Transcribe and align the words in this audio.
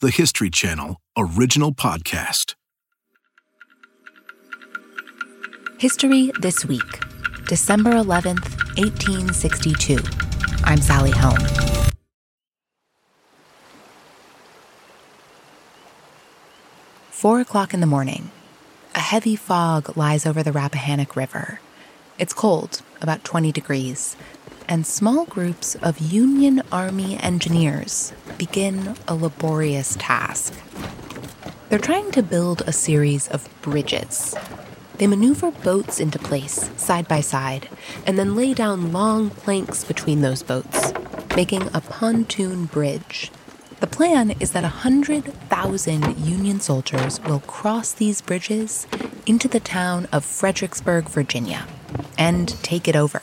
the 0.00 0.10
History 0.12 0.48
Channel 0.48 1.00
original 1.16 1.72
podcast. 1.72 2.54
History 5.80 6.30
This 6.40 6.64
Week, 6.64 7.00
December 7.48 7.90
11th, 7.90 8.46
1862. 8.78 9.98
I'm 10.62 10.80
Sally 10.80 11.10
Helm. 11.10 11.36
Four 17.10 17.40
o'clock 17.40 17.74
in 17.74 17.80
the 17.80 17.86
morning. 17.86 18.30
A 18.94 19.00
heavy 19.00 19.34
fog 19.34 19.96
lies 19.96 20.24
over 20.24 20.44
the 20.44 20.52
Rappahannock 20.52 21.16
River. 21.16 21.58
It's 22.20 22.32
cold, 22.32 22.82
about 23.02 23.24
20 23.24 23.50
degrees, 23.50 24.14
and 24.68 24.86
small 24.86 25.24
groups 25.24 25.74
of 25.76 25.98
Union 25.98 26.62
Army 26.70 27.16
engineers 27.18 28.12
begin 28.36 28.94
a 29.08 29.14
laborious 29.14 29.96
task. 29.98 30.54
They're 31.68 31.78
trying 31.78 32.10
to 32.12 32.22
build 32.22 32.62
a 32.62 32.72
series 32.72 33.28
of 33.28 33.48
bridges. 33.62 34.36
They 34.98 35.06
maneuver 35.06 35.50
boats 35.50 36.00
into 36.00 36.18
place, 36.18 36.70
side 36.76 37.08
by 37.08 37.20
side, 37.20 37.68
and 38.06 38.18
then 38.18 38.36
lay 38.36 38.52
down 38.52 38.92
long 38.92 39.30
planks 39.30 39.84
between 39.84 40.20
those 40.20 40.42
boats, 40.42 40.92
making 41.36 41.68
a 41.72 41.80
pontoon 41.80 42.66
bridge. 42.66 43.30
The 43.80 43.86
plan 43.86 44.32
is 44.40 44.52
that 44.52 44.64
100,000 44.64 46.18
Union 46.18 46.60
soldiers 46.60 47.20
will 47.20 47.40
cross 47.40 47.92
these 47.92 48.20
bridges 48.20 48.86
into 49.24 49.46
the 49.46 49.60
town 49.60 50.08
of 50.12 50.24
Fredericksburg, 50.24 51.08
Virginia, 51.08 51.66
and 52.18 52.48
take 52.62 52.88
it 52.88 52.96
over. 52.96 53.22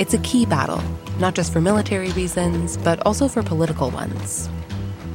It's 0.00 0.12
a 0.12 0.18
key 0.18 0.44
battle, 0.44 0.82
not 1.20 1.36
just 1.36 1.52
for 1.52 1.60
military 1.60 2.10
reasons, 2.12 2.76
but 2.78 2.98
also 3.06 3.28
for 3.28 3.44
political 3.44 3.90
ones. 3.90 4.48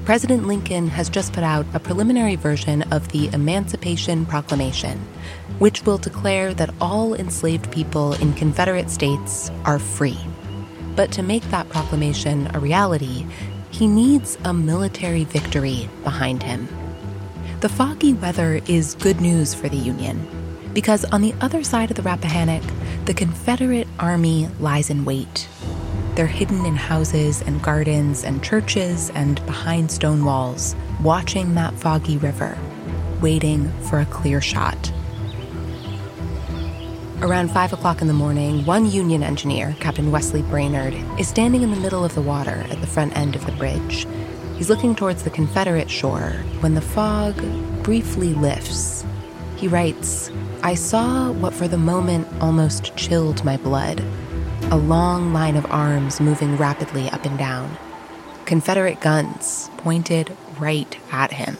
President 0.05 0.47
Lincoln 0.47 0.87
has 0.87 1.09
just 1.09 1.33
put 1.33 1.43
out 1.43 1.65
a 1.73 1.81
preliminary 1.81 2.37
version 2.37 2.83
of 2.83 3.09
the 3.09 3.27
Emancipation 3.33 4.25
Proclamation, 4.25 4.97
which 5.59 5.85
will 5.85 5.97
declare 5.97 6.53
that 6.53 6.73
all 6.79 7.13
enslaved 7.13 7.69
people 7.71 8.13
in 8.13 8.31
Confederate 8.33 8.89
states 8.89 9.51
are 9.65 9.79
free. 9.79 10.17
But 10.95 11.11
to 11.11 11.23
make 11.23 11.43
that 11.51 11.67
proclamation 11.67 12.49
a 12.55 12.59
reality, 12.59 13.25
he 13.71 13.85
needs 13.85 14.37
a 14.45 14.53
military 14.53 15.25
victory 15.25 15.89
behind 16.05 16.41
him. 16.41 16.69
The 17.59 17.69
foggy 17.69 18.13
weather 18.13 18.61
is 18.65 18.95
good 18.95 19.19
news 19.19 19.53
for 19.53 19.67
the 19.67 19.77
Union 19.77 20.25
because 20.73 21.05
on 21.05 21.21
the 21.21 21.33
other 21.41 21.63
side 21.63 21.89
of 21.89 21.97
the 21.97 22.03
Rappahannock, 22.03 22.63
the 23.05 23.13
Confederate 23.13 23.87
Army 23.99 24.47
lies 24.59 24.89
in 24.89 25.05
wait. 25.05 25.47
They're 26.15 26.27
hidden 26.27 26.65
in 26.65 26.75
houses 26.75 27.41
and 27.41 27.61
gardens 27.63 28.23
and 28.23 28.43
churches 28.43 29.09
and 29.11 29.43
behind 29.45 29.91
stone 29.91 30.25
walls, 30.25 30.75
watching 31.01 31.55
that 31.55 31.73
foggy 31.73 32.17
river, 32.17 32.57
waiting 33.21 33.71
for 33.83 33.99
a 33.99 34.05
clear 34.05 34.41
shot. 34.41 34.91
Around 37.21 37.51
5 37.51 37.73
o'clock 37.73 38.01
in 38.01 38.07
the 38.07 38.13
morning, 38.13 38.65
one 38.65 38.89
Union 38.89 39.23
engineer, 39.23 39.75
Captain 39.79 40.09
Wesley 40.09 40.41
Brainerd, 40.41 40.93
is 41.19 41.27
standing 41.27 41.63
in 41.63 41.71
the 41.71 41.79
middle 41.79 42.05
of 42.05 42.15
the 42.15 42.21
water 42.21 42.65
at 42.69 42.79
the 42.79 42.87
front 42.87 43.15
end 43.17 43.35
of 43.35 43.45
the 43.45 43.51
bridge. 43.53 44.07
He's 44.57 44.69
looking 44.69 44.95
towards 44.95 45.23
the 45.23 45.29
Confederate 45.29 45.89
shore 45.89 46.31
when 46.61 46.75
the 46.75 46.81
fog 46.81 47.35
briefly 47.83 48.33
lifts. 48.33 49.05
He 49.57 49.67
writes, 49.67 50.31
I 50.61 50.75
saw 50.75 51.31
what 51.31 51.53
for 51.53 51.67
the 51.67 51.77
moment 51.77 52.27
almost 52.41 52.95
chilled 52.95 53.45
my 53.45 53.57
blood 53.57 54.03
a 54.71 54.77
long 54.77 55.33
line 55.33 55.55
of 55.55 55.65
arms 55.71 56.21
moving 56.21 56.55
rapidly 56.55 57.09
up 57.09 57.25
and 57.25 57.39
down. 57.39 57.75
Confederate 58.45 59.01
guns 59.01 59.69
pointed 59.77 60.35
right 60.59 60.95
at 61.11 61.33
him. 61.33 61.57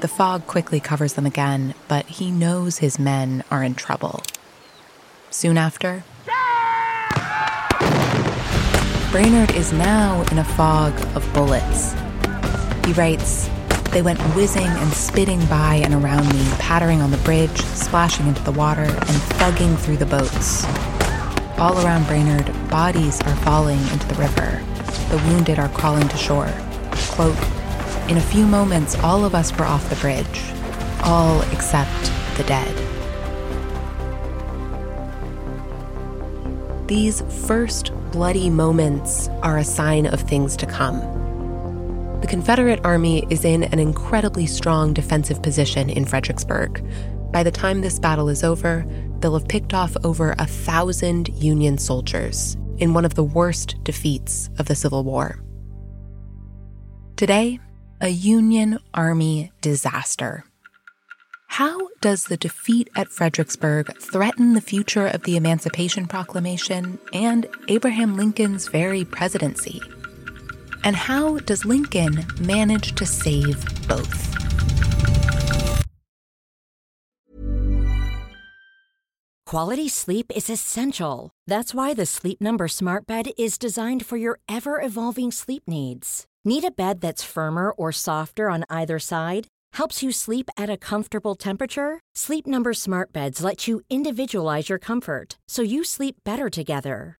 The 0.00 0.08
fog 0.08 0.46
quickly 0.46 0.80
covers 0.80 1.14
them 1.14 1.26
again, 1.26 1.74
but 1.86 2.06
he 2.06 2.30
knows 2.30 2.78
his 2.78 2.98
men 2.98 3.44
are 3.50 3.62
in 3.62 3.74
trouble. 3.74 4.22
Soon 5.28 5.58
after, 5.58 6.02
Brainerd 9.10 9.50
is 9.54 9.72
now 9.72 10.22
in 10.30 10.38
a 10.38 10.44
fog 10.44 10.98
of 11.14 11.30
bullets. 11.34 11.94
He 12.86 12.94
writes, 12.94 13.50
they 13.92 14.02
went 14.02 14.20
whizzing 14.36 14.66
and 14.66 14.92
spitting 14.92 15.44
by 15.46 15.76
and 15.76 15.94
around 15.94 16.32
me, 16.32 16.44
pattering 16.58 17.02
on 17.02 17.10
the 17.10 17.16
bridge, 17.18 17.60
splashing 17.60 18.26
into 18.26 18.42
the 18.44 18.52
water, 18.52 18.82
and 18.82 19.16
thugging 19.38 19.76
through 19.76 19.96
the 19.96 20.06
boats. 20.06 20.64
All 21.58 21.76
around 21.84 22.06
Brainerd, 22.06 22.46
bodies 22.70 23.20
are 23.22 23.36
falling 23.36 23.80
into 23.88 24.06
the 24.06 24.14
river. 24.14 24.62
The 25.10 25.18
wounded 25.28 25.58
are 25.58 25.68
crawling 25.70 26.08
to 26.08 26.16
shore. 26.16 26.52
Quote, 27.10 27.36
In 28.08 28.16
a 28.16 28.20
few 28.20 28.46
moments, 28.46 28.96
all 29.00 29.24
of 29.24 29.34
us 29.34 29.56
were 29.58 29.64
off 29.64 29.88
the 29.90 29.96
bridge, 29.96 30.52
all 31.02 31.42
except 31.52 32.12
the 32.36 32.44
dead. 32.44 32.76
These 36.86 37.22
first 37.46 37.92
bloody 38.12 38.50
moments 38.50 39.28
are 39.42 39.58
a 39.58 39.64
sign 39.64 40.06
of 40.06 40.20
things 40.20 40.56
to 40.56 40.66
come. 40.66 41.19
The 42.30 42.36
Confederate 42.36 42.84
Army 42.84 43.26
is 43.28 43.44
in 43.44 43.64
an 43.64 43.80
incredibly 43.80 44.46
strong 44.46 44.94
defensive 44.94 45.42
position 45.42 45.90
in 45.90 46.04
Fredericksburg. 46.04 46.80
By 47.32 47.42
the 47.42 47.50
time 47.50 47.80
this 47.80 47.98
battle 47.98 48.28
is 48.28 48.44
over, 48.44 48.86
they'll 49.18 49.36
have 49.36 49.48
picked 49.48 49.74
off 49.74 49.96
over 50.04 50.36
a 50.38 50.46
thousand 50.46 51.28
Union 51.30 51.76
soldiers 51.76 52.56
in 52.78 52.94
one 52.94 53.04
of 53.04 53.16
the 53.16 53.24
worst 53.24 53.82
defeats 53.82 54.48
of 54.60 54.66
the 54.66 54.76
Civil 54.76 55.02
War. 55.02 55.42
Today, 57.16 57.58
a 58.00 58.10
Union 58.10 58.78
Army 58.94 59.50
disaster. 59.60 60.44
How 61.48 61.88
does 62.00 62.26
the 62.26 62.36
defeat 62.36 62.90
at 62.94 63.08
Fredericksburg 63.08 64.00
threaten 64.00 64.52
the 64.52 64.60
future 64.60 65.08
of 65.08 65.24
the 65.24 65.36
Emancipation 65.36 66.06
Proclamation 66.06 67.00
and 67.12 67.48
Abraham 67.66 68.16
Lincoln's 68.16 68.68
very 68.68 69.04
presidency? 69.04 69.82
And 70.84 70.96
how 70.96 71.38
does 71.38 71.64
Lincoln 71.64 72.26
manage 72.40 72.94
to 72.94 73.06
save 73.06 73.64
both? 73.86 74.30
Quality 79.50 79.88
sleep 79.88 80.30
is 80.36 80.48
essential. 80.48 81.30
That's 81.48 81.74
why 81.74 81.92
the 81.92 82.06
Sleep 82.06 82.40
Number 82.40 82.68
Smart 82.68 83.04
Bed 83.04 83.32
is 83.36 83.58
designed 83.58 84.06
for 84.06 84.16
your 84.16 84.38
ever 84.48 84.80
evolving 84.80 85.32
sleep 85.32 85.64
needs. 85.66 86.24
Need 86.44 86.62
a 86.62 86.70
bed 86.70 87.00
that's 87.00 87.24
firmer 87.24 87.72
or 87.72 87.90
softer 87.90 88.48
on 88.48 88.64
either 88.70 89.00
side? 89.00 89.48
Helps 89.72 90.04
you 90.04 90.12
sleep 90.12 90.50
at 90.56 90.70
a 90.70 90.76
comfortable 90.76 91.34
temperature? 91.34 91.98
Sleep 92.14 92.46
Number 92.46 92.72
Smart 92.72 93.12
Beds 93.12 93.42
let 93.42 93.66
you 93.66 93.80
individualize 93.90 94.68
your 94.68 94.78
comfort 94.78 95.38
so 95.48 95.62
you 95.62 95.82
sleep 95.82 96.16
better 96.24 96.48
together. 96.48 97.19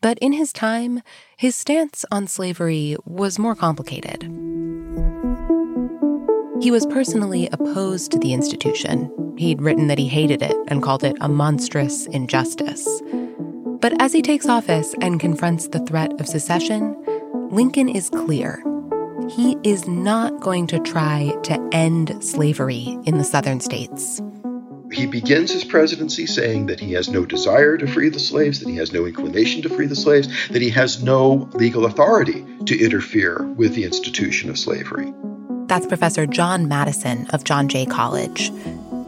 But 0.00 0.18
in 0.20 0.32
his 0.32 0.52
time, 0.52 1.02
his 1.36 1.56
stance 1.56 2.04
on 2.12 2.28
slavery 2.28 2.96
was 3.04 3.38
more 3.38 3.56
complicated. 3.56 4.22
He 6.60 6.70
was 6.70 6.86
personally 6.86 7.48
opposed 7.50 8.12
to 8.12 8.18
the 8.18 8.32
institution. 8.32 9.12
He'd 9.36 9.60
written 9.60 9.88
that 9.88 9.98
he 9.98 10.08
hated 10.08 10.42
it 10.42 10.56
and 10.68 10.82
called 10.82 11.04
it 11.04 11.16
a 11.20 11.28
monstrous 11.28 12.06
injustice. 12.06 12.86
But 13.80 14.00
as 14.00 14.12
he 14.12 14.22
takes 14.22 14.46
office 14.46 14.94
and 15.00 15.20
confronts 15.20 15.68
the 15.68 15.84
threat 15.84 16.20
of 16.20 16.26
secession, 16.26 16.96
Lincoln 17.50 17.88
is 17.88 18.10
clear. 18.10 18.62
He 19.30 19.56
is 19.62 19.86
not 19.86 20.40
going 20.40 20.66
to 20.68 20.78
try 20.80 21.32
to 21.44 21.68
end 21.72 22.24
slavery 22.24 22.98
in 23.04 23.18
the 23.18 23.24
southern 23.24 23.60
states. 23.60 24.20
He 24.98 25.06
begins 25.06 25.52
his 25.52 25.62
presidency 25.62 26.26
saying 26.26 26.66
that 26.66 26.80
he 26.80 26.92
has 26.94 27.08
no 27.08 27.24
desire 27.24 27.78
to 27.78 27.86
free 27.86 28.08
the 28.08 28.18
slaves, 28.18 28.58
that 28.58 28.68
he 28.68 28.74
has 28.78 28.92
no 28.92 29.06
inclination 29.06 29.62
to 29.62 29.68
free 29.68 29.86
the 29.86 29.94
slaves, 29.94 30.28
that 30.48 30.60
he 30.60 30.70
has 30.70 31.00
no 31.00 31.48
legal 31.52 31.86
authority 31.86 32.44
to 32.66 32.76
interfere 32.76 33.44
with 33.44 33.74
the 33.74 33.84
institution 33.84 34.50
of 34.50 34.58
slavery. 34.58 35.14
That's 35.68 35.86
Professor 35.86 36.26
John 36.26 36.66
Madison 36.66 37.28
of 37.28 37.44
John 37.44 37.68
Jay 37.68 37.86
College. 37.86 38.50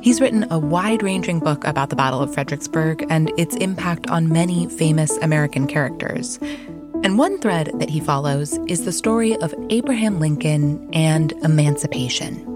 He's 0.01 0.21
written 0.21 0.47
a 0.53 0.61
wide 0.61 1.03
ranging 1.03 1.41
book 1.41 1.67
about 1.67 1.91
the 1.91 1.97
Battle 1.97 2.23
of 2.23 2.33
Fredericksburg 2.33 3.05
and 3.11 3.33
its 3.37 3.57
impact 3.57 4.09
on 4.09 4.29
many 4.29 4.69
famous 4.69 5.17
American 5.17 5.67
characters. 5.67 6.39
And 7.03 7.19
one 7.19 7.41
thread 7.41 7.73
that 7.81 7.91
he 7.91 7.99
follows 7.99 8.57
is 8.69 8.85
the 8.85 8.93
story 8.93 9.35
of 9.39 9.53
Abraham 9.71 10.21
Lincoln 10.21 10.89
and 10.93 11.33
emancipation. 11.43 12.50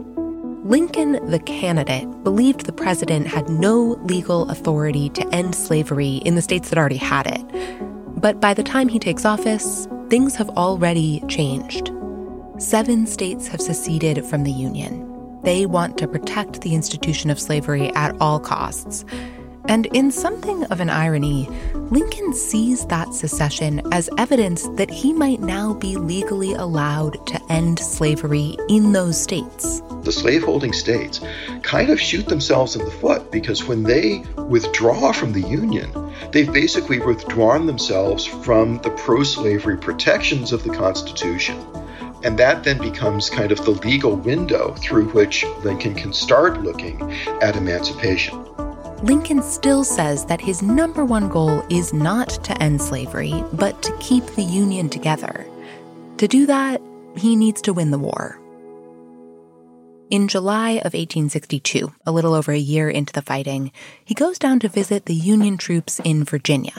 Lincoln, 0.65 1.21
the 1.31 1.41
candidate, 1.41 2.09
believed 2.25 2.65
the 2.65 2.73
president 2.73 3.27
had 3.27 3.51
no 3.51 4.01
legal 4.05 4.49
authority 4.49 5.11
to 5.11 5.29
end 5.29 5.55
slavery 5.55 6.23
in 6.25 6.37
the 6.37 6.41
states 6.41 6.71
that 6.71 6.79
already 6.79 6.97
had 6.97 7.27
it. 7.27 8.19
But 8.19 8.41
by 8.41 8.55
the 8.55 8.63
time 8.63 8.89
he 8.89 8.99
takes 8.99 9.27
office, 9.27 9.87
things 10.09 10.37
have 10.37 10.49
already 10.57 11.23
changed. 11.29 11.93
Seven 12.57 13.07
states 13.07 13.47
have 13.49 13.61
seceded 13.61 14.25
from 14.25 14.45
the 14.45 14.53
Union. 14.53 15.07
They 15.43 15.67
want 15.67 15.99
to 15.99 16.09
protect 16.09 16.63
the 16.63 16.75
institution 16.75 17.29
of 17.29 17.39
slavery 17.39 17.95
at 17.95 18.17
all 18.19 18.41
costs. 18.41 19.05
And 19.67 19.87
in 19.87 20.11
something 20.11 20.65
of 20.65 20.81
an 20.81 20.91
irony, 20.91 21.49
Lincoln 21.91 22.35
sees 22.35 22.85
that 22.87 23.15
secession 23.15 23.81
as 23.93 24.11
evidence 24.19 24.69
that 24.75 24.91
he 24.91 25.13
might 25.13 25.41
now 25.41 25.73
be 25.75 25.97
legally 25.97 26.53
allowed 26.53 27.27
to 27.29 27.41
end 27.51 27.79
slavery 27.79 28.57
in 28.69 28.93
those 28.93 29.21
states. 29.21 29.81
The 30.03 30.13
slaveholding 30.13 30.75
states 30.75 31.21
kind 31.63 31.89
of 31.89 31.99
shoot 31.99 32.27
themselves 32.29 32.77
in 32.77 32.85
the 32.85 32.91
foot 32.91 33.31
because 33.31 33.65
when 33.65 33.83
they 33.83 34.25
withdraw 34.37 35.13
from 35.13 35.33
the 35.33 35.41
Union, 35.41 35.91
they've 36.31 36.53
basically 36.53 36.99
withdrawn 36.99 37.65
themselves 37.65 38.27
from 38.27 38.79
the 38.83 38.91
pro 38.91 39.23
slavery 39.23 39.79
protections 39.79 40.53
of 40.53 40.63
the 40.63 40.75
Constitution. 40.75 41.59
And 42.23 42.39
that 42.39 42.65
then 42.65 42.79
becomes 42.79 43.31
kind 43.31 43.51
of 43.51 43.65
the 43.65 43.73
legal 43.73 44.15
window 44.17 44.75
through 44.75 45.09
which 45.11 45.45
Lincoln 45.63 45.95
can 45.95 46.13
start 46.13 46.63
looking 46.63 47.01
at 47.43 47.57
emancipation. 47.57 48.44
Lincoln 49.05 49.43
still 49.43 49.85
says 49.85 50.25
that 50.25 50.41
his 50.41 50.63
number 50.63 51.05
one 51.05 51.29
goal 51.29 51.63
is 51.69 51.93
not 51.93 52.31
to 52.43 52.63
end 52.63 52.81
slavery, 52.81 53.45
but 53.53 53.83
to 53.83 53.95
keep 53.99 54.25
the 54.25 54.43
Union 54.43 54.89
together. 54.89 55.47
To 56.17 56.27
do 56.27 56.47
that, 56.47 56.81
he 57.15 57.37
needs 57.37 57.61
to 57.63 57.75
win 57.75 57.91
the 57.91 57.99
war. 57.99 58.41
In 60.09 60.27
July 60.27 60.71
of 60.71 60.95
1862, 60.95 61.93
a 62.07 62.13
little 62.13 62.33
over 62.33 62.51
a 62.53 62.57
year 62.59 62.89
into 62.89 63.13
the 63.13 63.21
fighting, 63.21 63.73
he 64.03 64.15
goes 64.15 64.39
down 64.39 64.59
to 64.61 64.69
visit 64.69 65.05
the 65.05 65.13
Union 65.15 65.59
troops 65.59 66.01
in 66.03 66.25
Virginia 66.25 66.73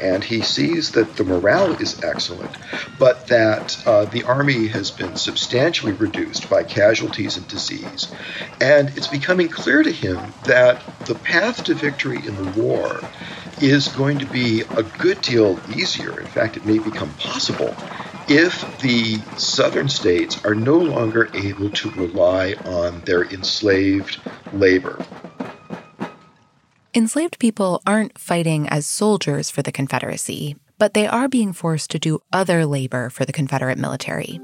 and 0.00 0.24
he 0.24 0.42
sees 0.42 0.92
that 0.92 1.16
the 1.16 1.24
morale 1.24 1.74
is 1.74 2.02
excellent, 2.02 2.56
but 2.98 3.28
that 3.28 3.76
uh, 3.86 4.06
the 4.06 4.24
army 4.24 4.68
has 4.68 4.90
been 4.90 5.16
substantially 5.16 5.92
reduced 5.92 6.48
by 6.48 6.64
casualties 6.64 7.36
and 7.36 7.46
disease. 7.48 8.12
And 8.60 8.90
it's 8.96 9.08
becoming 9.08 9.48
clear 9.48 9.82
to 9.82 9.92
him 9.92 10.34
that 10.44 10.84
the 11.04 11.14
path 11.14 11.64
to 11.64 11.74
victory 11.74 12.26
in 12.26 12.36
the 12.36 12.44
war 12.44 13.08
is 13.60 13.88
going 13.88 14.18
to 14.20 14.26
be 14.26 14.64
a 14.76 14.82
good 14.82 15.20
deal 15.20 15.62
easier. 15.66 16.18
In 16.20 16.28
fact, 16.28 16.56
it 16.56 16.64
may 16.64 16.78
become 16.78 17.14
possible 17.14 17.80
if 18.28 18.78
the 18.78 19.26
southern 19.36 19.88
states 19.88 20.44
are 20.44 20.54
no 20.54 20.78
longer 20.78 21.30
able 21.34 21.70
to 21.72 21.90
rely 21.90 22.54
on 22.64 23.02
their 23.02 23.24
enslaved 23.24 24.18
labor. 24.52 25.02
Enslaved 26.92 27.38
people 27.38 27.80
aren't 27.86 28.18
fighting 28.18 28.68
as 28.68 28.84
soldiers 28.84 29.48
for 29.48 29.62
the 29.62 29.70
Confederacy, 29.70 30.56
but 30.76 30.92
they 30.92 31.06
are 31.06 31.28
being 31.28 31.52
forced 31.52 31.92
to 31.92 32.00
do 32.00 32.18
other 32.32 32.66
labor 32.66 33.10
for 33.10 33.24
the 33.24 33.32
Confederate 33.32 33.78
military 33.78 34.40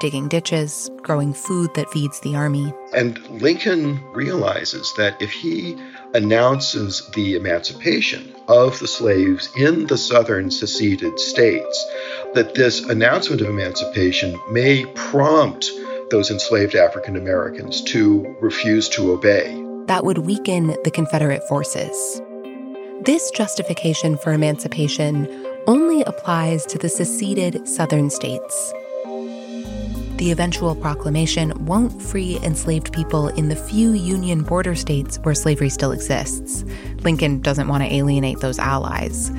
digging 0.00 0.28
ditches, 0.28 0.90
growing 1.02 1.32
food 1.32 1.72
that 1.74 1.88
feeds 1.90 2.20
the 2.20 2.34
army. 2.34 2.74
And 2.92 3.18
Lincoln 3.40 4.02
realizes 4.12 4.92
that 4.98 5.22
if 5.22 5.30
he 5.30 5.76
announces 6.12 7.08
the 7.14 7.36
emancipation 7.36 8.34
of 8.48 8.78
the 8.80 8.88
slaves 8.88 9.48
in 9.56 9.86
the 9.86 9.96
southern 9.96 10.50
seceded 10.50 11.18
states, 11.18 11.86
that 12.34 12.54
this 12.54 12.82
announcement 12.82 13.40
of 13.40 13.48
emancipation 13.48 14.38
may 14.50 14.84
prompt 14.94 15.70
those 16.10 16.30
enslaved 16.30 16.74
African 16.74 17.16
Americans 17.16 17.80
to 17.82 18.36
refuse 18.40 18.88
to 18.90 19.12
obey 19.12 19.63
that 19.86 20.04
would 20.04 20.18
weaken 20.18 20.76
the 20.84 20.90
Confederate 20.90 21.46
forces. 21.48 22.20
This 23.02 23.30
justification 23.30 24.16
for 24.16 24.32
emancipation 24.32 25.28
only 25.66 26.02
applies 26.04 26.64
to 26.66 26.78
the 26.78 26.88
seceded 26.88 27.66
Southern 27.68 28.10
states. 28.10 28.72
The 30.16 30.30
eventual 30.30 30.76
proclamation 30.76 31.52
won't 31.66 32.00
free 32.00 32.38
enslaved 32.42 32.92
people 32.92 33.28
in 33.28 33.48
the 33.48 33.56
few 33.56 33.92
Union 33.92 34.42
border 34.42 34.74
states 34.74 35.18
where 35.18 35.34
slavery 35.34 35.68
still 35.68 35.90
exists. 35.90 36.64
Lincoln 37.02 37.40
doesn't 37.40 37.68
want 37.68 37.82
to 37.82 37.92
alienate 37.92 38.40
those 38.40 38.58
allies. 38.58 39.30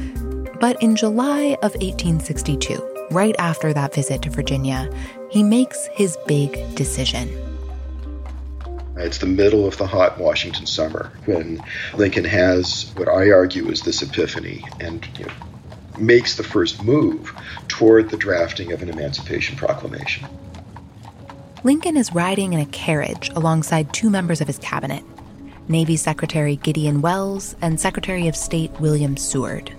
But 0.59 0.81
in 0.83 0.95
July 0.95 1.57
of 1.63 1.74
1862, 1.75 3.07
right 3.12 3.36
after 3.39 3.74
that 3.74 3.94
visit 3.94 4.21
to 4.24 4.30
Virginia, 4.30 4.89
he 5.31 5.44
makes 5.44 5.88
his 5.94 6.18
big 6.27 6.75
decision. 6.75 7.30
It's 8.97 9.18
the 9.18 9.25
middle 9.25 9.68
of 9.68 9.77
the 9.77 9.88
hot 9.88 10.18
Washington 10.18 10.65
summer 10.65 11.12
when 11.25 11.62
Lincoln 11.95 12.24
has 12.24 12.92
what 12.95 13.09
I 13.09 13.31
argue 13.31 13.69
is 13.69 13.81
this 13.81 14.01
epiphany 14.01 14.63
and 14.80 15.06
you 15.19 15.25
know, 15.25 15.33
makes 16.00 16.36
the 16.36 16.44
first 16.44 16.81
move 16.83 17.33
toward 17.68 18.09
the 18.09 18.18
drafting 18.18 18.71
of 18.71 18.81
an 18.81 18.89
Emancipation 18.89 19.57
Proclamation. 19.57 20.27
Lincoln 21.63 21.97
is 21.97 22.13
riding 22.13 22.53
in 22.53 22.59
a 22.59 22.65
carriage 22.68 23.30
alongside 23.36 23.92
two 23.92 24.09
members 24.09 24.39
of 24.39 24.47
his 24.47 24.59
cabinet 24.59 25.03
Navy 25.68 25.98
Secretary 25.98 26.57
Gideon 26.57 27.01
Welles 27.01 27.56
and 27.62 27.80
Secretary 27.80 28.27
of 28.27 28.36
State 28.36 28.71
William 28.80 29.18
Seward. 29.18 29.74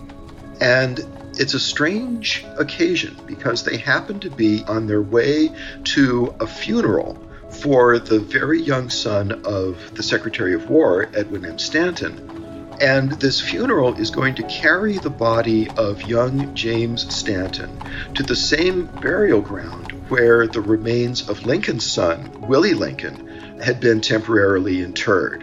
And 0.60 1.06
it's 1.38 1.54
a 1.54 1.60
strange 1.60 2.44
occasion 2.58 3.16
because 3.26 3.62
they 3.62 3.76
happen 3.76 4.18
to 4.20 4.30
be 4.30 4.64
on 4.66 4.86
their 4.86 5.02
way 5.02 5.50
to 5.84 6.34
a 6.40 6.46
funeral 6.46 7.22
for 7.60 7.98
the 7.98 8.18
very 8.18 8.60
young 8.60 8.90
son 8.90 9.32
of 9.44 9.94
the 9.94 10.02
Secretary 10.02 10.54
of 10.54 10.68
War, 10.68 11.08
Edwin 11.14 11.44
M. 11.44 11.58
Stanton. 11.58 12.74
And 12.80 13.12
this 13.12 13.40
funeral 13.40 13.94
is 13.94 14.10
going 14.10 14.34
to 14.34 14.42
carry 14.44 14.98
the 14.98 15.10
body 15.10 15.68
of 15.70 16.02
young 16.02 16.54
James 16.54 17.12
Stanton 17.14 17.70
to 18.14 18.22
the 18.22 18.36
same 18.36 18.86
burial 19.00 19.40
ground 19.40 19.92
where 20.08 20.46
the 20.46 20.60
remains 20.60 21.28
of 21.28 21.46
Lincoln's 21.46 21.90
son, 21.90 22.30
Willie 22.42 22.74
Lincoln, 22.74 23.60
had 23.60 23.80
been 23.80 24.00
temporarily 24.00 24.82
interred. 24.82 25.42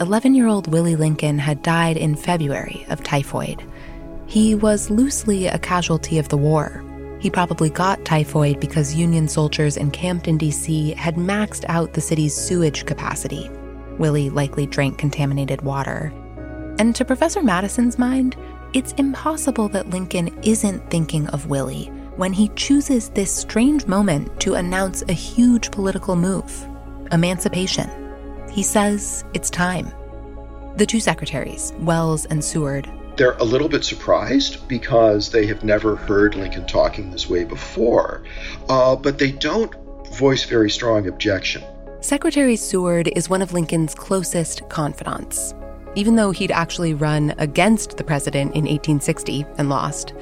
11 0.00 0.34
year 0.34 0.46
old 0.46 0.68
Willie 0.68 0.96
Lincoln 0.96 1.38
had 1.38 1.62
died 1.62 1.96
in 1.96 2.14
February 2.14 2.86
of 2.88 3.02
typhoid. 3.02 3.62
He 4.26 4.54
was 4.54 4.90
loosely 4.90 5.46
a 5.46 5.58
casualty 5.58 6.18
of 6.18 6.28
the 6.28 6.36
war, 6.36 6.84
he 7.20 7.30
probably 7.30 7.70
got 7.70 8.04
typhoid 8.04 8.58
because 8.58 8.94
Union 8.94 9.28
soldiers 9.28 9.76
encamped 9.76 10.26
in 10.26 10.38
D.C. 10.38 10.92
had 10.92 11.16
maxed 11.16 11.64
out 11.68 11.92
the 11.92 12.00
city's 12.00 12.34
sewage 12.34 12.86
capacity. 12.86 13.50
Willie 13.98 14.30
likely 14.30 14.66
drank 14.66 14.98
contaminated 14.98 15.60
water. 15.60 16.12
And 16.78 16.96
to 16.96 17.04
Professor 17.04 17.42
Matteson's 17.42 17.98
mind, 17.98 18.36
it's 18.72 18.92
impossible 18.94 19.68
that 19.68 19.90
Lincoln 19.90 20.36
isn't 20.42 20.90
thinking 20.90 21.26
of 21.28 21.46
Willie 21.46 21.86
when 22.16 22.32
he 22.32 22.48
chooses 22.56 23.10
this 23.10 23.34
strange 23.34 23.86
moment 23.86 24.40
to 24.40 24.54
announce 24.54 25.02
a 25.02 25.12
huge 25.12 25.70
political 25.70 26.16
move 26.16 26.66
emancipation. 27.12 27.90
He 28.50 28.62
says 28.62 29.24
it's 29.34 29.50
time. 29.50 29.92
The 30.76 30.86
two 30.86 31.00
secretaries, 31.00 31.72
Welles 31.80 32.24
and 32.26 32.44
Seward, 32.44 32.88
they're 33.20 33.32
a 33.32 33.44
little 33.44 33.68
bit 33.68 33.84
surprised 33.84 34.66
because 34.66 35.28
they 35.28 35.44
have 35.44 35.62
never 35.62 35.94
heard 35.94 36.34
Lincoln 36.34 36.66
talking 36.66 37.10
this 37.10 37.28
way 37.28 37.44
before, 37.44 38.22
uh, 38.70 38.96
but 38.96 39.18
they 39.18 39.30
don't 39.30 39.74
voice 40.14 40.44
very 40.44 40.70
strong 40.70 41.06
objection. 41.06 41.62
Secretary 42.00 42.56
Seward 42.56 43.12
is 43.14 43.28
one 43.28 43.42
of 43.42 43.52
Lincoln's 43.52 43.94
closest 43.94 44.66
confidants. 44.70 45.54
Even 45.96 46.16
though 46.16 46.30
he'd 46.30 46.50
actually 46.50 46.94
run 46.94 47.34
against 47.36 47.98
the 47.98 48.04
president 48.04 48.52
in 48.52 48.64
1860 48.64 49.44
and 49.58 49.68
lost, 49.68 50.14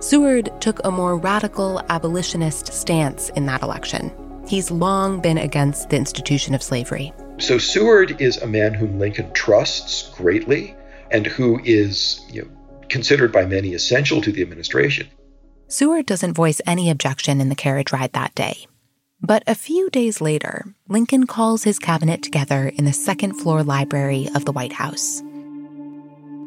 Seward 0.00 0.50
took 0.58 0.80
a 0.84 0.90
more 0.90 1.18
radical 1.18 1.82
abolitionist 1.90 2.72
stance 2.72 3.28
in 3.36 3.44
that 3.44 3.60
election. 3.60 4.10
He's 4.48 4.70
long 4.70 5.20
been 5.20 5.36
against 5.36 5.90
the 5.90 5.96
institution 5.96 6.54
of 6.54 6.62
slavery. 6.62 7.12
So 7.36 7.58
Seward 7.58 8.22
is 8.22 8.38
a 8.38 8.46
man 8.46 8.72
whom 8.72 8.98
Lincoln 8.98 9.30
trusts 9.34 10.08
greatly 10.16 10.77
and 11.10 11.26
who 11.26 11.60
is 11.64 12.24
you 12.30 12.42
know, 12.42 12.48
considered 12.88 13.32
by 13.32 13.44
many 13.44 13.74
essential 13.74 14.20
to 14.22 14.32
the 14.32 14.42
administration. 14.42 15.08
Seward 15.68 16.06
doesn't 16.06 16.34
voice 16.34 16.60
any 16.66 16.90
objection 16.90 17.40
in 17.40 17.48
the 17.48 17.54
carriage 17.54 17.92
ride 17.92 18.12
that 18.14 18.34
day. 18.34 18.66
But 19.20 19.42
a 19.46 19.54
few 19.54 19.90
days 19.90 20.20
later, 20.20 20.64
Lincoln 20.88 21.26
calls 21.26 21.64
his 21.64 21.78
cabinet 21.78 22.22
together 22.22 22.68
in 22.68 22.84
the 22.84 22.92
second 22.92 23.34
floor 23.34 23.62
library 23.62 24.28
of 24.34 24.44
the 24.44 24.52
White 24.52 24.72
House. 24.72 25.22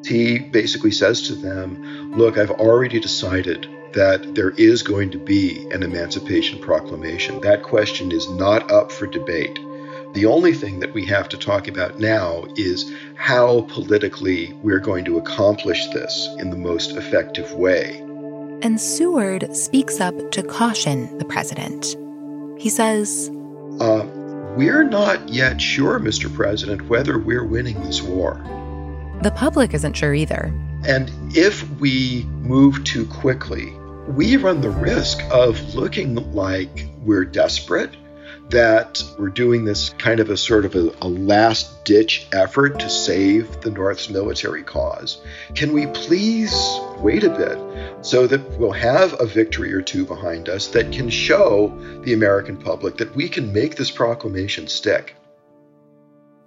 He 0.05 0.39
basically 0.39 0.91
says 0.91 1.21
to 1.27 1.35
them, 1.35 2.17
Look, 2.17 2.37
I've 2.37 2.51
already 2.51 2.99
decided 2.99 3.67
that 3.93 4.35
there 4.35 4.51
is 4.51 4.83
going 4.83 5.11
to 5.11 5.17
be 5.17 5.67
an 5.71 5.83
Emancipation 5.83 6.59
Proclamation. 6.59 7.41
That 7.41 7.61
question 7.61 8.11
is 8.11 8.29
not 8.29 8.71
up 8.71 8.91
for 8.91 9.05
debate. 9.05 9.59
The 10.13 10.25
only 10.25 10.53
thing 10.53 10.81
that 10.81 10.93
we 10.93 11.05
have 11.05 11.29
to 11.29 11.37
talk 11.37 11.69
about 11.69 11.99
now 11.99 12.43
is 12.57 12.91
how 13.15 13.61
politically 13.69 14.51
we're 14.61 14.79
going 14.79 15.05
to 15.05 15.17
accomplish 15.17 15.87
this 15.87 16.27
in 16.37 16.49
the 16.49 16.57
most 16.57 16.91
effective 16.91 17.53
way. 17.53 17.99
And 18.61 18.79
Seward 18.79 19.55
speaks 19.55 20.01
up 20.01 20.31
to 20.31 20.43
caution 20.43 21.17
the 21.17 21.23
president. 21.23 21.95
He 22.61 22.67
says, 22.67 23.29
uh, 23.79 24.05
We're 24.57 24.83
not 24.83 25.29
yet 25.29 25.61
sure, 25.61 25.97
Mr. 25.97 26.33
President, 26.33 26.89
whether 26.89 27.17
we're 27.17 27.45
winning 27.45 27.81
this 27.83 28.01
war. 28.01 28.33
The 29.23 29.31
public 29.31 29.73
isn't 29.73 29.93
sure 29.93 30.13
either. 30.13 30.53
And 30.85 31.09
if 31.37 31.69
we 31.79 32.25
move 32.41 32.83
too 32.83 33.05
quickly, 33.05 33.71
we 34.09 34.35
run 34.35 34.59
the 34.59 34.71
risk 34.71 35.21
of 35.31 35.73
looking 35.73 36.15
like 36.33 36.87
we're 37.03 37.23
desperate, 37.23 37.95
that 38.51 39.03
we're 39.17 39.29
doing 39.29 39.65
this 39.65 39.89
kind 39.89 40.19
of 40.19 40.29
a 40.29 40.37
sort 40.37 40.65
of 40.65 40.75
a, 40.75 40.93
a 41.01 41.07
last 41.07 41.83
ditch 41.83 42.27
effort 42.31 42.79
to 42.79 42.89
save 42.89 43.61
the 43.61 43.71
North's 43.71 44.09
military 44.09 44.63
cause. 44.63 45.21
Can 45.55 45.73
we 45.73 45.87
please 45.87 46.53
wait 46.99 47.23
a 47.23 47.29
bit 47.29 48.05
so 48.05 48.27
that 48.27 48.41
we'll 48.59 48.71
have 48.71 49.19
a 49.19 49.25
victory 49.25 49.73
or 49.73 49.81
two 49.81 50.05
behind 50.05 50.49
us 50.49 50.67
that 50.67 50.91
can 50.91 51.09
show 51.09 51.69
the 52.03 52.13
American 52.13 52.57
public 52.57 52.97
that 52.97 53.15
we 53.15 53.27
can 53.27 53.51
make 53.51 53.75
this 53.75 53.91
proclamation 53.91 54.67
stick? 54.67 55.15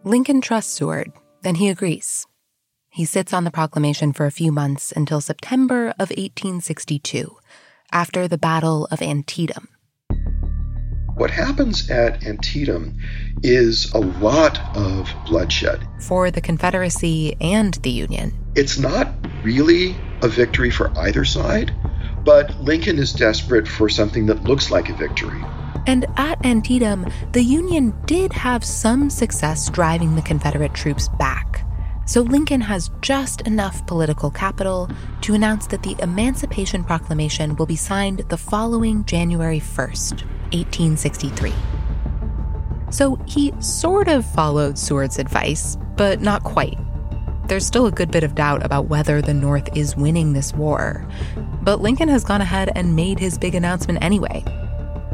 Lincoln 0.04 0.40
trusts 0.40 0.72
Seward, 0.74 1.12
and 1.42 1.56
he 1.56 1.68
agrees. 1.68 2.26
He 2.90 3.06
sits 3.06 3.32
on 3.32 3.44
the 3.44 3.50
proclamation 3.50 4.12
for 4.12 4.26
a 4.26 4.30
few 4.30 4.52
months 4.52 4.92
until 4.92 5.20
September 5.20 5.88
of 5.98 6.10
1862, 6.10 7.36
after 7.90 8.28
the 8.28 8.38
Battle 8.38 8.86
of 8.90 9.00
Antietam. 9.00 9.68
What 11.16 11.30
happens 11.30 11.88
at 11.90 12.26
Antietam 12.26 12.98
is 13.42 13.92
a 13.94 13.98
lot 13.98 14.58
of 14.76 15.08
bloodshed. 15.26 15.86
For 16.00 16.30
the 16.32 16.40
Confederacy 16.40 17.36
and 17.40 17.74
the 17.74 17.90
Union. 17.90 18.32
It's 18.56 18.78
not 18.78 19.14
really 19.44 19.94
a 20.22 20.28
victory 20.28 20.70
for 20.70 20.90
either 20.98 21.24
side, 21.24 21.72
but 22.24 22.58
Lincoln 22.60 22.98
is 22.98 23.12
desperate 23.12 23.68
for 23.68 23.88
something 23.88 24.26
that 24.26 24.42
looks 24.42 24.72
like 24.72 24.88
a 24.88 24.94
victory. 24.94 25.40
And 25.86 26.06
at 26.16 26.44
Antietam, 26.44 27.06
the 27.32 27.42
Union 27.42 27.94
did 28.06 28.32
have 28.32 28.64
some 28.64 29.08
success 29.08 29.70
driving 29.70 30.16
the 30.16 30.22
Confederate 30.22 30.74
troops 30.74 31.08
back. 31.10 31.64
So 32.06 32.22
Lincoln 32.22 32.60
has 32.62 32.90
just 33.02 33.42
enough 33.42 33.86
political 33.86 34.30
capital 34.30 34.90
to 35.22 35.34
announce 35.34 35.66
that 35.68 35.82
the 35.82 35.96
Emancipation 36.00 36.84
Proclamation 36.84 37.56
will 37.56 37.66
be 37.66 37.76
signed 37.76 38.24
the 38.28 38.36
following 38.36 39.04
January 39.04 39.60
1st, 39.60 40.24
1863. 40.54 41.52
So 42.90 43.16
he 43.26 43.52
sort 43.60 44.08
of 44.08 44.24
followed 44.24 44.78
Seward's 44.78 45.18
advice, 45.18 45.76
but 45.96 46.20
not 46.20 46.44
quite. 46.44 46.78
There's 47.48 47.66
still 47.66 47.86
a 47.86 47.92
good 47.92 48.10
bit 48.10 48.24
of 48.24 48.34
doubt 48.34 48.64
about 48.64 48.88
whether 48.88 49.20
the 49.20 49.34
North 49.34 49.76
is 49.76 49.96
winning 49.96 50.32
this 50.32 50.54
war. 50.54 51.06
But 51.62 51.80
Lincoln 51.80 52.08
has 52.08 52.24
gone 52.24 52.40
ahead 52.40 52.70
and 52.74 52.96
made 52.96 53.18
his 53.18 53.36
big 53.36 53.54
announcement 53.54 54.02
anyway. 54.02 54.44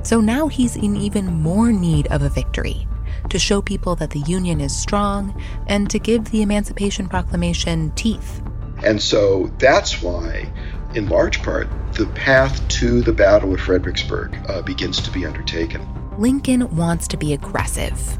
So 0.02 0.20
now 0.20 0.46
he's 0.46 0.76
in 0.76 0.96
even 0.96 1.26
more 1.26 1.72
need 1.72 2.06
of 2.08 2.22
a 2.22 2.28
victory 2.28 2.86
to 3.30 3.38
show 3.38 3.60
people 3.60 3.96
that 3.96 4.10
the 4.10 4.20
Union 4.20 4.60
is 4.60 4.76
strong 4.76 5.40
and 5.66 5.90
to 5.90 5.98
give 5.98 6.30
the 6.30 6.42
Emancipation 6.42 7.08
Proclamation 7.08 7.90
teeth. 7.92 8.42
And 8.84 9.00
so 9.00 9.50
that's 9.58 10.02
why, 10.02 10.50
in 10.94 11.08
large 11.08 11.42
part, 11.42 11.68
the 11.94 12.06
path 12.06 12.66
to 12.68 13.00
the 13.00 13.12
Battle 13.12 13.54
of 13.54 13.60
Fredericksburg 13.60 14.36
uh, 14.48 14.62
begins 14.62 15.00
to 15.02 15.10
be 15.10 15.24
undertaken. 15.24 15.86
Lincoln 16.18 16.74
wants 16.76 17.06
to 17.08 17.16
be 17.16 17.32
aggressive. 17.32 18.18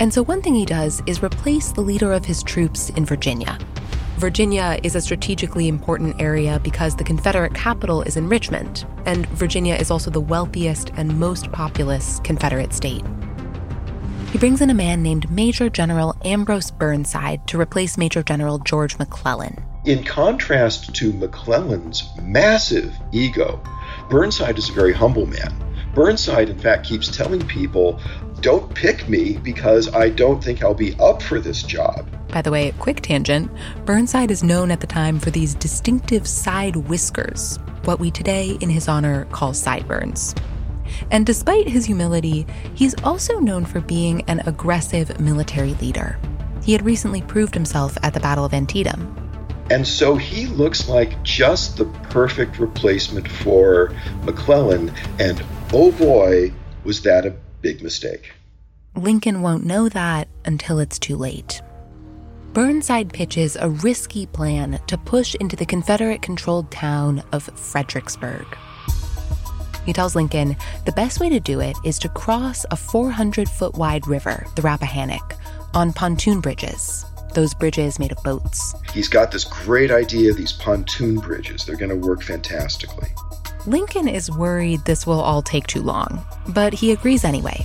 And 0.00 0.12
so 0.12 0.22
one 0.22 0.42
thing 0.42 0.54
he 0.54 0.66
does 0.66 1.02
is 1.06 1.22
replace 1.22 1.70
the 1.72 1.80
leader 1.80 2.12
of 2.12 2.24
his 2.24 2.42
troops 2.42 2.90
in 2.90 3.04
Virginia. 3.04 3.58
Virginia 4.16 4.78
is 4.82 4.94
a 4.94 5.00
strategically 5.00 5.68
important 5.68 6.20
area 6.20 6.60
because 6.62 6.94
the 6.94 7.04
Confederate 7.04 7.54
capital 7.54 8.02
is 8.02 8.16
in 8.16 8.28
Richmond, 8.28 8.84
and 9.06 9.26
Virginia 9.30 9.74
is 9.74 9.90
also 9.90 10.10
the 10.10 10.20
wealthiest 10.20 10.90
and 10.96 11.18
most 11.18 11.50
populous 11.52 12.20
Confederate 12.20 12.72
state. 12.72 13.04
He 14.30 14.38
brings 14.38 14.60
in 14.60 14.70
a 14.70 14.74
man 14.74 15.02
named 15.02 15.30
Major 15.30 15.68
General 15.68 16.16
Ambrose 16.24 16.70
Burnside 16.70 17.46
to 17.48 17.60
replace 17.60 17.98
Major 17.98 18.22
General 18.22 18.58
George 18.58 18.98
McClellan. 18.98 19.62
In 19.84 20.04
contrast 20.04 20.94
to 20.94 21.12
McClellan's 21.12 22.08
massive 22.22 22.94
ego, 23.10 23.60
Burnside 24.08 24.56
is 24.56 24.68
a 24.68 24.72
very 24.72 24.92
humble 24.92 25.26
man. 25.26 25.52
Burnside, 25.92 26.48
in 26.48 26.58
fact, 26.58 26.86
keeps 26.86 27.08
telling 27.08 27.44
people, 27.48 28.00
don't 28.40 28.72
pick 28.72 29.08
me 29.08 29.38
because 29.38 29.92
I 29.92 30.10
don't 30.10 30.42
think 30.42 30.62
I'll 30.62 30.72
be 30.72 30.94
up 31.00 31.20
for 31.20 31.40
this 31.40 31.64
job. 31.64 32.08
By 32.28 32.42
the 32.42 32.52
way, 32.52 32.72
quick 32.78 33.00
tangent 33.00 33.50
Burnside 33.84 34.30
is 34.30 34.44
known 34.44 34.70
at 34.70 34.78
the 34.78 34.86
time 34.86 35.18
for 35.18 35.32
these 35.32 35.56
distinctive 35.56 36.28
side 36.28 36.76
whiskers, 36.76 37.58
what 37.82 37.98
we 37.98 38.12
today, 38.12 38.56
in 38.60 38.70
his 38.70 38.86
honor, 38.86 39.24
call 39.32 39.52
sideburns. 39.52 40.32
And 41.10 41.26
despite 41.26 41.66
his 41.68 41.86
humility, 41.86 42.46
he's 42.74 42.94
also 43.02 43.40
known 43.40 43.64
for 43.64 43.80
being 43.80 44.22
an 44.28 44.42
aggressive 44.46 45.18
military 45.18 45.74
leader. 45.74 46.20
He 46.62 46.70
had 46.70 46.84
recently 46.84 47.22
proved 47.22 47.54
himself 47.54 47.98
at 48.04 48.14
the 48.14 48.20
Battle 48.20 48.44
of 48.44 48.54
Antietam. 48.54 49.18
And 49.72 49.88
so 49.88 50.16
he 50.16 50.48
looks 50.48 50.86
like 50.86 51.22
just 51.22 51.78
the 51.78 51.86
perfect 52.10 52.58
replacement 52.58 53.26
for 53.26 53.94
McClellan, 54.22 54.92
and 55.18 55.42
oh 55.72 55.90
boy, 55.92 56.52
was 56.84 57.00
that 57.04 57.24
a 57.24 57.34
big 57.62 57.82
mistake. 57.82 58.32
Lincoln 58.94 59.40
won't 59.40 59.64
know 59.64 59.88
that 59.88 60.28
until 60.44 60.78
it's 60.78 60.98
too 60.98 61.16
late. 61.16 61.62
Burnside 62.52 63.14
pitches 63.14 63.56
a 63.56 63.70
risky 63.70 64.26
plan 64.26 64.78
to 64.88 64.98
push 64.98 65.34
into 65.36 65.56
the 65.56 65.64
Confederate 65.64 66.20
controlled 66.20 66.70
town 66.70 67.22
of 67.32 67.44
Fredericksburg. 67.58 68.44
He 69.86 69.94
tells 69.94 70.14
Lincoln 70.14 70.54
the 70.84 70.92
best 70.92 71.18
way 71.18 71.30
to 71.30 71.40
do 71.40 71.60
it 71.60 71.78
is 71.82 71.98
to 72.00 72.10
cross 72.10 72.66
a 72.70 72.76
400 72.76 73.48
foot 73.48 73.74
wide 73.76 74.06
river, 74.06 74.46
the 74.54 74.60
Rappahannock, 74.60 75.34
on 75.72 75.94
pontoon 75.94 76.42
bridges. 76.42 77.06
Those 77.34 77.54
bridges 77.54 77.98
made 77.98 78.12
of 78.12 78.22
boats. 78.22 78.74
He's 78.92 79.08
got 79.08 79.30
this 79.32 79.44
great 79.44 79.90
idea, 79.90 80.32
these 80.32 80.52
pontoon 80.52 81.18
bridges. 81.18 81.64
They're 81.64 81.76
going 81.76 81.90
to 82.00 82.06
work 82.06 82.22
fantastically. 82.22 83.08
Lincoln 83.66 84.08
is 84.08 84.30
worried 84.30 84.84
this 84.84 85.06
will 85.06 85.20
all 85.20 85.40
take 85.40 85.66
too 85.66 85.82
long, 85.82 86.24
but 86.48 86.72
he 86.72 86.92
agrees 86.92 87.24
anyway. 87.24 87.64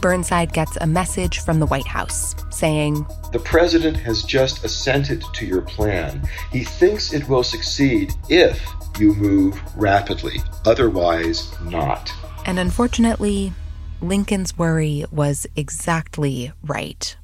Burnside 0.00 0.52
gets 0.52 0.76
a 0.80 0.86
message 0.86 1.40
from 1.40 1.60
the 1.60 1.66
White 1.66 1.86
House 1.86 2.34
saying, 2.50 3.06
The 3.32 3.38
president 3.38 3.96
has 3.98 4.22
just 4.22 4.64
assented 4.64 5.22
to 5.34 5.46
your 5.46 5.62
plan. 5.62 6.26
He 6.52 6.64
thinks 6.64 7.12
it 7.12 7.28
will 7.28 7.42
succeed 7.42 8.12
if 8.28 8.64
you 8.98 9.14
move 9.14 9.60
rapidly, 9.76 10.40
otherwise, 10.64 11.52
not. 11.62 12.12
And 12.46 12.58
unfortunately, 12.58 13.52
Lincoln's 14.00 14.56
worry 14.56 15.04
was 15.10 15.46
exactly 15.56 16.52
right. 16.62 17.16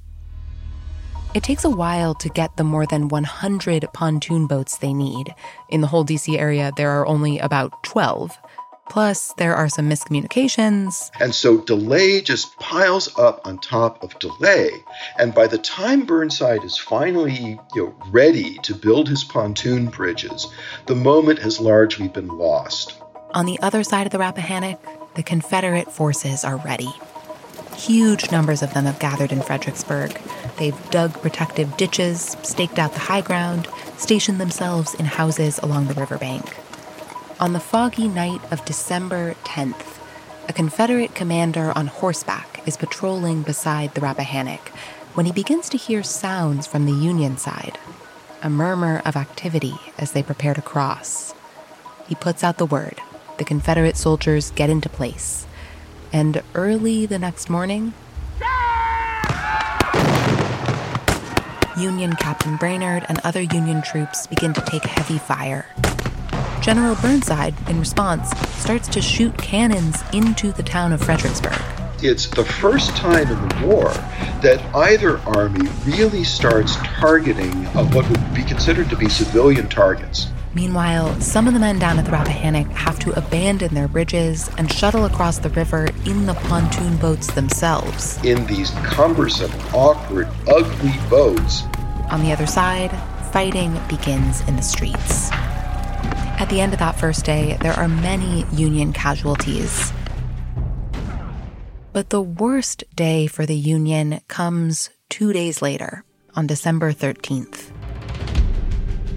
It 1.36 1.42
takes 1.42 1.64
a 1.64 1.70
while 1.70 2.14
to 2.14 2.30
get 2.30 2.56
the 2.56 2.64
more 2.64 2.86
than 2.86 3.08
100 3.08 3.92
pontoon 3.92 4.46
boats 4.46 4.78
they 4.78 4.94
need. 4.94 5.34
In 5.68 5.82
the 5.82 5.86
whole 5.86 6.02
DC 6.02 6.38
area, 6.38 6.72
there 6.78 6.90
are 6.92 7.06
only 7.06 7.38
about 7.38 7.82
12. 7.82 8.38
Plus, 8.88 9.34
there 9.34 9.54
are 9.54 9.68
some 9.68 9.86
miscommunications. 9.86 11.10
And 11.20 11.34
so 11.34 11.58
delay 11.58 12.22
just 12.22 12.56
piles 12.58 13.18
up 13.18 13.42
on 13.44 13.58
top 13.58 14.02
of 14.02 14.18
delay. 14.18 14.70
And 15.18 15.34
by 15.34 15.46
the 15.46 15.58
time 15.58 16.06
Burnside 16.06 16.64
is 16.64 16.78
finally 16.78 17.60
you 17.74 17.84
know, 17.84 17.94
ready 18.08 18.56
to 18.62 18.74
build 18.74 19.06
his 19.06 19.22
pontoon 19.22 19.88
bridges, 19.88 20.46
the 20.86 20.96
moment 20.96 21.40
has 21.40 21.60
largely 21.60 22.08
been 22.08 22.28
lost. 22.28 22.94
On 23.34 23.44
the 23.44 23.60
other 23.60 23.84
side 23.84 24.06
of 24.06 24.10
the 24.10 24.18
Rappahannock, 24.18 24.80
the 25.14 25.22
Confederate 25.22 25.92
forces 25.92 26.46
are 26.46 26.56
ready. 26.56 26.88
Huge 27.76 28.30
numbers 28.30 28.62
of 28.62 28.72
them 28.72 28.86
have 28.86 28.98
gathered 28.98 29.32
in 29.32 29.42
Fredericksburg. 29.42 30.18
They've 30.58 30.90
dug 30.90 31.12
protective 31.20 31.76
ditches, 31.76 32.36
staked 32.42 32.78
out 32.78 32.92
the 32.92 33.00
high 33.00 33.20
ground, 33.20 33.68
stationed 33.98 34.40
themselves 34.40 34.94
in 34.94 35.04
houses 35.04 35.58
along 35.58 35.86
the 35.86 35.94
riverbank. 35.94 36.56
On 37.38 37.52
the 37.52 37.60
foggy 37.60 38.08
night 38.08 38.40
of 38.50 38.64
December 38.64 39.34
10th, 39.44 39.98
a 40.48 40.52
Confederate 40.52 41.14
commander 41.14 41.72
on 41.76 41.88
horseback 41.88 42.66
is 42.66 42.76
patrolling 42.76 43.42
beside 43.42 43.94
the 43.94 44.00
Rappahannock 44.00 44.68
when 45.14 45.26
he 45.26 45.32
begins 45.32 45.68
to 45.70 45.76
hear 45.76 46.02
sounds 46.02 46.66
from 46.66 46.86
the 46.86 46.92
Union 46.92 47.36
side, 47.36 47.78
a 48.42 48.48
murmur 48.48 49.02
of 49.04 49.16
activity 49.16 49.74
as 49.98 50.12
they 50.12 50.22
prepare 50.22 50.54
to 50.54 50.62
cross. 50.62 51.34
He 52.06 52.14
puts 52.14 52.44
out 52.44 52.58
the 52.58 52.66
word. 52.66 53.00
The 53.38 53.44
Confederate 53.44 53.96
soldiers 53.96 54.50
get 54.52 54.70
into 54.70 54.88
place. 54.88 55.46
And 56.12 56.42
early 56.54 57.04
the 57.04 57.18
next 57.18 57.50
morning, 57.50 57.92
Union 61.76 62.14
Captain 62.16 62.56
Brainerd 62.56 63.04
and 63.08 63.20
other 63.22 63.42
Union 63.42 63.82
troops 63.82 64.26
begin 64.26 64.54
to 64.54 64.60
take 64.62 64.82
heavy 64.84 65.18
fire. 65.18 65.66
General 66.62 66.94
Burnside, 66.96 67.54
in 67.68 67.78
response, 67.78 68.30
starts 68.60 68.88
to 68.88 69.02
shoot 69.02 69.36
cannons 69.36 70.02
into 70.12 70.52
the 70.52 70.62
town 70.62 70.92
of 70.92 71.02
Fredericksburg. 71.02 71.60
It's 72.02 72.28
the 72.28 72.44
first 72.44 72.96
time 72.96 73.28
in 73.28 73.48
the 73.48 73.66
war 73.66 73.90
that 74.40 74.62
either 74.74 75.18
army 75.20 75.68
really 75.84 76.24
starts 76.24 76.76
targeting 76.76 77.66
uh, 77.66 77.84
what 77.90 78.08
would 78.08 78.34
be 78.34 78.42
considered 78.42 78.88
to 78.90 78.96
be 78.96 79.08
civilian 79.08 79.68
targets. 79.68 80.28
Meanwhile, 80.56 81.20
some 81.20 81.46
of 81.46 81.52
the 81.52 81.60
men 81.60 81.78
down 81.78 81.98
at 81.98 82.06
the 82.06 82.12
Rappahannock 82.12 82.68
have 82.68 82.98
to 83.00 83.10
abandon 83.12 83.74
their 83.74 83.88
bridges 83.88 84.48
and 84.56 84.72
shuttle 84.72 85.04
across 85.04 85.36
the 85.36 85.50
river 85.50 85.88
in 86.06 86.24
the 86.24 86.32
pontoon 86.32 86.96
boats 86.96 87.30
themselves. 87.30 88.16
In 88.24 88.46
these 88.46 88.70
cumbersome, 88.82 89.52
awkward, 89.74 90.28
ugly 90.48 90.94
boats. 91.10 91.64
On 92.10 92.22
the 92.22 92.32
other 92.32 92.46
side, 92.46 92.90
fighting 93.32 93.78
begins 93.86 94.40
in 94.48 94.56
the 94.56 94.62
streets. 94.62 95.30
At 95.30 96.46
the 96.48 96.62
end 96.62 96.72
of 96.72 96.78
that 96.78 96.98
first 96.98 97.26
day, 97.26 97.58
there 97.60 97.74
are 97.74 97.86
many 97.86 98.46
Union 98.50 98.94
casualties. 98.94 99.92
But 101.92 102.08
the 102.08 102.22
worst 102.22 102.82
day 102.94 103.26
for 103.26 103.44
the 103.44 103.54
Union 103.54 104.22
comes 104.26 104.88
two 105.10 105.34
days 105.34 105.60
later, 105.60 106.02
on 106.34 106.46
December 106.46 106.94
13th 106.94 107.75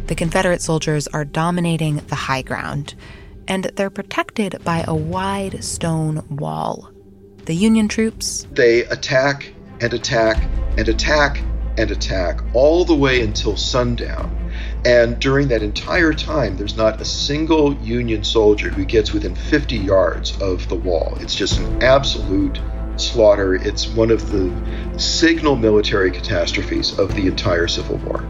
the 0.10 0.16
Confederate 0.16 0.60
soldiers 0.60 1.08
are 1.10 1.24
dominating 1.24 1.98
the 2.08 2.16
high 2.16 2.42
ground, 2.42 2.96
and 3.48 3.66
they're 3.76 3.92
protected 3.92 4.60
by 4.64 4.84
a 4.88 4.96
wide 4.96 5.64
stone 5.64 6.26
wall. 6.32 6.90
The 7.46 7.54
Union 7.54 7.88
troops. 7.88 8.48
They 8.52 8.86
attack 8.86 9.54
and 9.80 9.94
attack 9.94 10.44
and 10.80 10.90
attack 10.90 11.44
and 11.78 11.92
attack 11.92 12.42
all 12.54 12.86
the 12.86 12.96
way 12.96 13.22
until 13.22 13.56
sundown. 13.56 14.36
And 14.84 15.20
during 15.20 15.50
that 15.50 15.62
entire 15.62 16.14
time, 16.14 16.58
there's 16.58 16.76
not 16.76 17.00
a 17.00 17.06
single 17.06 17.76
Union 17.76 18.24
soldier 18.24 18.70
who 18.70 18.86
gets 18.86 19.14
within 19.14 19.36
50 19.36 19.78
yards 19.78 20.36
of 20.42 20.68
the 20.70 20.76
wall. 20.76 21.20
It's 21.22 21.36
just 21.36 21.60
an 21.60 21.84
absolute 21.84 22.60
slaughter. 22.96 23.54
It's 23.54 23.88
one 23.88 24.10
of 24.10 24.32
the 24.32 24.52
signal 24.98 25.56
military 25.56 26.10
catastrophes 26.10 26.98
of 26.98 27.14
the 27.14 27.28
entire 27.28 27.68
Civil 27.68 27.98
War. 27.98 28.28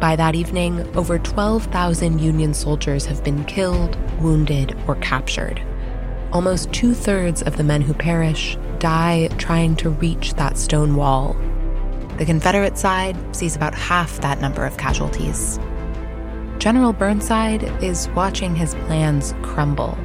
By 0.00 0.16
that 0.16 0.34
evening, 0.34 0.80
over 0.96 1.18
12,000 1.18 2.18
Union 2.20 2.52
soldiers 2.52 3.06
have 3.06 3.22
been 3.22 3.44
killed, 3.44 3.96
wounded, 4.20 4.76
or 4.86 4.96
captured. 4.96 5.62
Almost 6.32 6.72
two 6.72 6.94
thirds 6.94 7.42
of 7.42 7.56
the 7.56 7.64
men 7.64 7.80
who 7.80 7.94
perish 7.94 8.58
die 8.80 9.28
trying 9.38 9.76
to 9.76 9.90
reach 9.90 10.34
that 10.34 10.58
stone 10.58 10.96
wall. 10.96 11.36
The 12.18 12.26
Confederate 12.26 12.76
side 12.76 13.16
sees 13.34 13.56
about 13.56 13.74
half 13.74 14.20
that 14.20 14.40
number 14.40 14.66
of 14.66 14.76
casualties. 14.76 15.58
General 16.58 16.92
Burnside 16.92 17.62
is 17.82 18.08
watching 18.10 18.54
his 18.54 18.74
plans 18.86 19.34
crumble, 19.42 19.96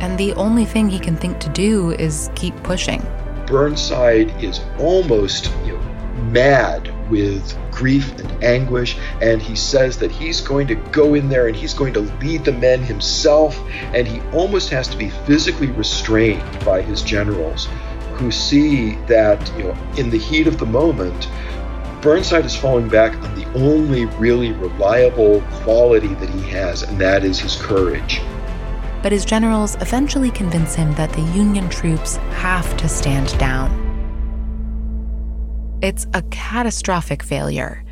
and 0.00 0.16
the 0.16 0.32
only 0.34 0.64
thing 0.64 0.88
he 0.88 0.98
can 0.98 1.16
think 1.16 1.38
to 1.40 1.48
do 1.50 1.90
is 1.92 2.30
keep 2.34 2.54
pushing. 2.62 3.02
Burnside 3.46 4.30
is 4.42 4.60
almost 4.78 5.52
you 5.64 5.76
know, 5.76 5.82
mad 6.30 6.93
with 7.14 7.56
grief 7.70 8.18
and 8.18 8.44
anguish, 8.44 8.96
and 9.22 9.40
he 9.40 9.54
says 9.54 9.98
that 9.98 10.10
he's 10.10 10.40
going 10.40 10.66
to 10.66 10.74
go 10.74 11.14
in 11.14 11.28
there 11.28 11.46
and 11.46 11.54
he's 11.54 11.72
going 11.72 11.92
to 11.92 12.00
lead 12.20 12.44
the 12.44 12.50
men 12.50 12.82
himself, 12.82 13.56
and 13.94 14.08
he 14.08 14.20
almost 14.32 14.68
has 14.70 14.88
to 14.88 14.96
be 14.96 15.10
physically 15.10 15.68
restrained 15.68 16.64
by 16.64 16.82
his 16.82 17.02
generals 17.02 17.68
who 18.14 18.32
see 18.32 18.96
that, 19.06 19.40
you 19.56 19.62
know, 19.62 19.76
in 19.96 20.10
the 20.10 20.18
heat 20.18 20.48
of 20.48 20.58
the 20.58 20.66
moment, 20.66 21.28
Burnside 22.00 22.44
is 22.44 22.56
falling 22.56 22.88
back 22.88 23.14
on 23.22 23.34
the 23.36 23.46
only 23.54 24.06
really 24.06 24.50
reliable 24.50 25.40
quality 25.62 26.14
that 26.14 26.28
he 26.30 26.42
has, 26.50 26.82
and 26.82 27.00
that 27.00 27.22
is 27.22 27.38
his 27.38 27.54
courage. 27.54 28.20
But 29.02 29.12
his 29.12 29.24
generals 29.24 29.76
eventually 29.76 30.32
convince 30.32 30.74
him 30.74 30.92
that 30.94 31.12
the 31.12 31.22
Union 31.22 31.68
troops 31.68 32.16
have 32.42 32.76
to 32.78 32.88
stand 32.88 33.38
down. 33.38 33.83
It's 35.84 36.06
a 36.14 36.22
catastrophic 36.30 37.22
failure. 37.22 37.84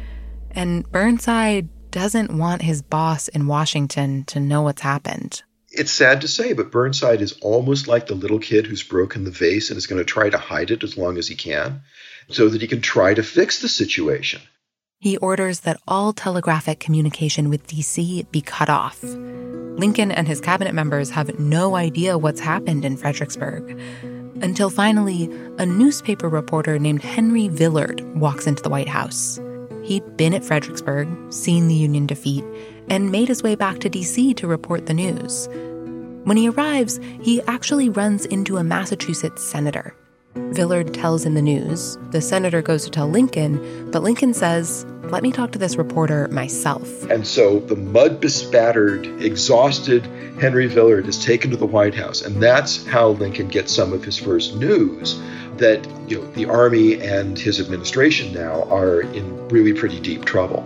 And 0.52 0.90
Burnside 0.90 1.68
doesn't 1.90 2.38
want 2.38 2.62
his 2.62 2.80
boss 2.80 3.28
in 3.28 3.46
Washington 3.46 4.24
to 4.28 4.40
know 4.40 4.62
what's 4.62 4.80
happened. 4.80 5.42
It's 5.68 5.90
sad 5.90 6.22
to 6.22 6.28
say, 6.28 6.54
but 6.54 6.72
Burnside 6.72 7.20
is 7.20 7.32
almost 7.42 7.88
like 7.88 8.06
the 8.06 8.14
little 8.14 8.38
kid 8.38 8.66
who's 8.66 8.82
broken 8.82 9.24
the 9.24 9.30
vase 9.30 9.68
and 9.68 9.76
is 9.76 9.86
going 9.86 9.98
to 9.98 10.06
try 10.06 10.30
to 10.30 10.38
hide 10.38 10.70
it 10.70 10.82
as 10.82 10.96
long 10.96 11.18
as 11.18 11.28
he 11.28 11.34
can 11.34 11.82
so 12.30 12.48
that 12.48 12.62
he 12.62 12.66
can 12.66 12.80
try 12.80 13.12
to 13.12 13.22
fix 13.22 13.60
the 13.60 13.68
situation. 13.68 14.40
He 14.98 15.18
orders 15.18 15.60
that 15.60 15.78
all 15.86 16.14
telegraphic 16.14 16.80
communication 16.80 17.50
with 17.50 17.66
DC 17.66 18.30
be 18.30 18.40
cut 18.40 18.70
off. 18.70 19.02
Lincoln 19.02 20.10
and 20.10 20.26
his 20.26 20.40
cabinet 20.40 20.72
members 20.72 21.10
have 21.10 21.38
no 21.38 21.76
idea 21.76 22.16
what's 22.16 22.40
happened 22.40 22.86
in 22.86 22.96
Fredericksburg 22.96 24.21
until 24.42 24.68
finally, 24.70 25.30
a 25.58 25.64
newspaper 25.64 26.28
reporter 26.28 26.78
named 26.78 27.02
Henry 27.02 27.48
Villard 27.48 28.00
walks 28.16 28.46
into 28.46 28.62
the 28.62 28.68
White 28.68 28.88
House. 28.88 29.40
He'd 29.84 30.16
been 30.16 30.34
at 30.34 30.44
Fredericksburg, 30.44 31.08
seen 31.32 31.68
the 31.68 31.74
Union 31.74 32.06
defeat, 32.06 32.44
and 32.88 33.10
made 33.10 33.28
his 33.28 33.42
way 33.42 33.54
back 33.54 33.78
to 33.80 33.88
D.C. 33.88 34.34
to 34.34 34.46
report 34.46 34.86
the 34.86 34.94
news. 34.94 35.48
When 36.24 36.36
he 36.36 36.48
arrives, 36.48 37.00
he 37.20 37.42
actually 37.42 37.88
runs 37.88 38.26
into 38.26 38.58
a 38.58 38.64
Massachusetts 38.64 39.42
senator. 39.42 39.94
Villard 40.34 40.94
tells 40.94 41.24
in 41.24 41.34
the 41.34 41.42
news. 41.42 41.98
The 42.10 42.20
senator 42.20 42.62
goes 42.62 42.84
to 42.84 42.90
tell 42.90 43.08
Lincoln, 43.08 43.90
but 43.90 44.02
Lincoln 44.02 44.34
says, 44.34 44.84
Let 45.04 45.22
me 45.22 45.32
talk 45.32 45.52
to 45.52 45.58
this 45.58 45.76
reporter 45.76 46.28
myself. 46.28 47.04
And 47.10 47.26
so 47.26 47.60
the 47.60 47.76
mud 47.76 48.20
bespattered, 48.20 49.06
exhausted 49.22 50.06
Henry 50.40 50.66
Villard 50.66 51.06
is 51.06 51.24
taken 51.24 51.50
to 51.50 51.56
the 51.56 51.66
White 51.66 51.94
House. 51.94 52.22
And 52.22 52.42
that's 52.42 52.86
how 52.86 53.10
Lincoln 53.10 53.48
gets 53.48 53.74
some 53.74 53.92
of 53.92 54.04
his 54.04 54.18
first 54.18 54.54
news 54.56 55.20
that 55.56 55.86
you 56.08 56.18
know 56.18 56.30
the 56.32 56.46
army 56.46 57.00
and 57.00 57.38
his 57.38 57.60
administration 57.60 58.32
now 58.32 58.62
are 58.64 59.02
in 59.02 59.48
really 59.48 59.72
pretty 59.72 60.00
deep 60.00 60.24
trouble. 60.24 60.62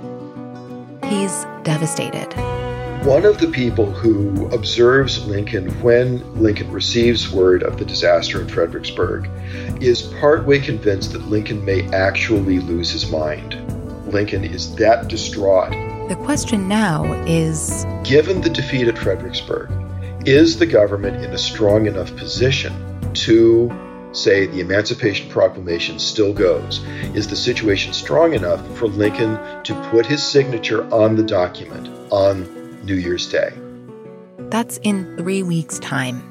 He's 1.05 1.45
devastated. 1.65 2.56
One 3.05 3.25
of 3.25 3.39
the 3.39 3.49
people 3.53 3.91
who 3.91 4.49
observes 4.49 5.27
Lincoln 5.27 5.71
when 5.83 6.41
Lincoln 6.41 6.71
receives 6.73 7.31
word 7.31 7.63
of 7.63 7.79
the 7.79 7.85
disaster 7.85 8.41
in 8.41 8.49
Fredericksburg 8.49 9.31
is 9.81 10.03
partway 10.03 10.59
convinced 10.59 11.13
that 11.13 11.29
Lincoln 11.29 11.65
may 11.65 11.89
actually 11.91 12.59
lose 12.59 12.91
his 12.91 13.11
mind. 13.11 13.55
Lincoln 14.13 14.45
is 14.45 14.75
that 14.77 15.09
distraught. 15.09 15.71
The 16.09 16.17
question 16.25 16.69
now 16.69 17.13
is 17.25 17.85
Given 18.05 18.41
the 18.41 18.51
defeat 18.51 18.89
at 18.89 18.99
Fredericksburg, 18.99 19.71
is 20.27 20.59
the 20.59 20.67
government 20.67 21.25
in 21.25 21.33
a 21.33 21.39
strong 21.39 21.87
enough 21.87 22.15
position 22.17 23.13
to 23.15 23.71
say 24.13 24.47
the 24.47 24.61
Emancipation 24.61 25.29
Proclamation 25.31 25.99
still 25.99 26.33
goes? 26.33 26.85
Is 27.15 27.29
the 27.29 27.37
situation 27.37 27.93
strong 27.93 28.35
enough 28.35 28.67
for 28.77 28.89
Lincoln 28.89 29.39
to 29.65 29.89
put 29.91 30.07
his 30.07 30.23
signature 30.23 30.83
on 30.93 31.17
the 31.17 31.23
document 31.23 31.89
on 32.11 32.56
New 32.85 32.95
Year's 32.95 33.29
Day. 33.29 33.53
That's 34.51 34.79
in 34.83 35.17
three 35.17 35.43
weeks' 35.43 35.79
time. 35.79 36.23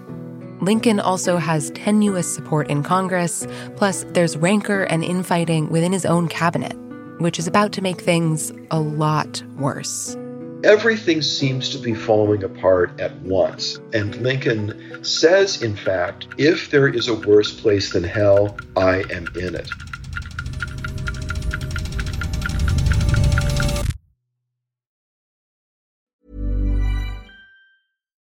Lincoln 0.61 0.99
also 0.99 1.37
has 1.37 1.69
tenuous 1.71 2.33
support 2.33 2.69
in 2.69 2.81
Congress, 2.81 3.45
plus, 3.75 4.05
there's 4.09 4.37
rancor 4.37 4.83
and 4.83 5.03
infighting 5.03 5.69
within 5.69 5.91
his 5.91 6.05
own 6.05 6.27
cabinet, 6.27 6.73
which 7.19 7.37
is 7.39 7.47
about 7.47 7.73
to 7.73 7.81
make 7.81 8.01
things 8.01 8.53
a 8.71 8.79
lot 8.79 9.43
worse. 9.57 10.15
Everything 10.63 11.21
seems 11.21 11.69
to 11.69 11.77
be 11.77 11.93
falling 11.93 12.43
apart 12.43 12.99
at 12.99 13.15
once. 13.21 13.77
And 13.93 14.15
Lincoln 14.15 15.03
says, 15.03 15.61
in 15.61 15.75
fact, 15.75 16.27
if 16.37 16.71
there 16.71 16.87
is 16.87 17.07
a 17.07 17.13
worse 17.13 17.53
place 17.53 17.91
than 17.91 18.03
hell, 18.03 18.57
I 18.75 19.03
am 19.11 19.27
in 19.35 19.53
it. 19.53 19.69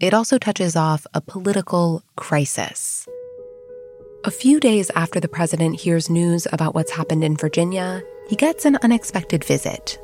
it 0.00 0.12
also 0.12 0.38
touches 0.38 0.76
off 0.76 1.06
a 1.14 1.20
political 1.20 2.02
crisis. 2.16 3.08
A 4.24 4.30
few 4.30 4.60
days 4.60 4.90
after 4.94 5.20
the 5.20 5.28
president 5.28 5.80
hears 5.80 6.10
news 6.10 6.46
about 6.52 6.74
what's 6.74 6.92
happened 6.92 7.24
in 7.24 7.36
Virginia, 7.36 8.02
he 8.28 8.36
gets 8.36 8.64
an 8.64 8.76
unexpected 8.82 9.44
visit. 9.44 9.98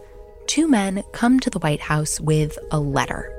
Two 0.47 0.69
men 0.69 1.03
come 1.13 1.41
to 1.41 1.51
the 1.51 1.59
White 1.59 1.81
House 1.81 2.21
with 2.21 2.59
a 2.71 2.81
letter. 2.81 3.31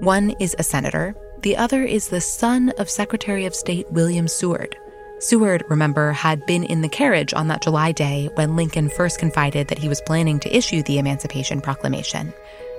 One 0.00 0.30
is 0.38 0.54
a 0.58 0.62
senator, 0.62 1.16
the 1.40 1.56
other 1.56 1.82
is 1.82 2.08
the 2.08 2.20
son 2.20 2.70
of 2.78 2.90
Secretary 2.90 3.46
of 3.46 3.54
State 3.54 3.90
William 3.90 4.28
Seward. 4.28 4.76
Seward, 5.18 5.64
remember, 5.68 6.12
had 6.12 6.46
been 6.46 6.62
in 6.62 6.80
the 6.80 6.88
carriage 6.88 7.34
on 7.34 7.48
that 7.48 7.62
July 7.62 7.90
day 7.90 8.28
when 8.34 8.54
Lincoln 8.54 8.88
first 8.88 9.18
confided 9.18 9.66
that 9.66 9.78
he 9.78 9.88
was 9.88 10.00
planning 10.02 10.38
to 10.40 10.56
issue 10.56 10.82
the 10.84 10.98
Emancipation 10.98 11.60
Proclamation. 11.60 12.32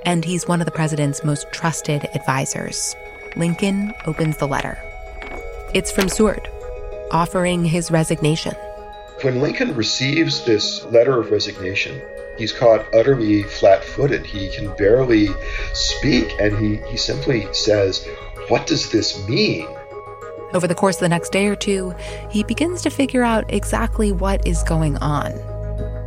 And 0.06 0.24
he's 0.24 0.48
one 0.48 0.62
of 0.62 0.66
the 0.66 0.72
president's 0.72 1.24
most 1.24 1.52
trusted 1.52 2.08
advisors. 2.14 2.96
Lincoln 3.36 3.94
opens 4.06 4.38
the 4.38 4.48
letter. 4.48 4.78
It's 5.74 5.92
from 5.92 6.10
Seward, 6.10 6.50
offering 7.12 7.64
his 7.64 7.92
resignation. 7.92 8.56
When 9.22 9.42
Lincoln 9.42 9.76
receives 9.76 10.46
this 10.46 10.84
letter 10.86 11.20
of 11.20 11.30
resignation, 11.30 12.02
he's 12.38 12.54
caught 12.54 12.86
utterly 12.94 13.44
flat 13.44 13.84
footed. 13.84 14.26
He 14.26 14.50
can 14.50 14.74
barely 14.78 15.28
speak, 15.74 16.34
and 16.40 16.58
he, 16.58 16.78
he 16.90 16.98
simply 16.98 17.48
says, 17.54 18.08
What 18.48 18.66
does 18.66 18.92
this 18.92 19.28
mean? 19.28 19.68
Over 20.54 20.66
the 20.66 20.76
course 20.76 20.96
of 20.96 21.02
the 21.02 21.10
next 21.10 21.32
day 21.32 21.48
or 21.48 21.56
two, 21.56 21.94
he 22.32 22.44
begins 22.44 22.82
to 22.82 22.90
figure 22.90 23.24
out 23.24 23.54
exactly 23.54 24.12
what 24.12 24.48
is 24.48 24.64
going 24.64 24.98
on. 24.98 25.34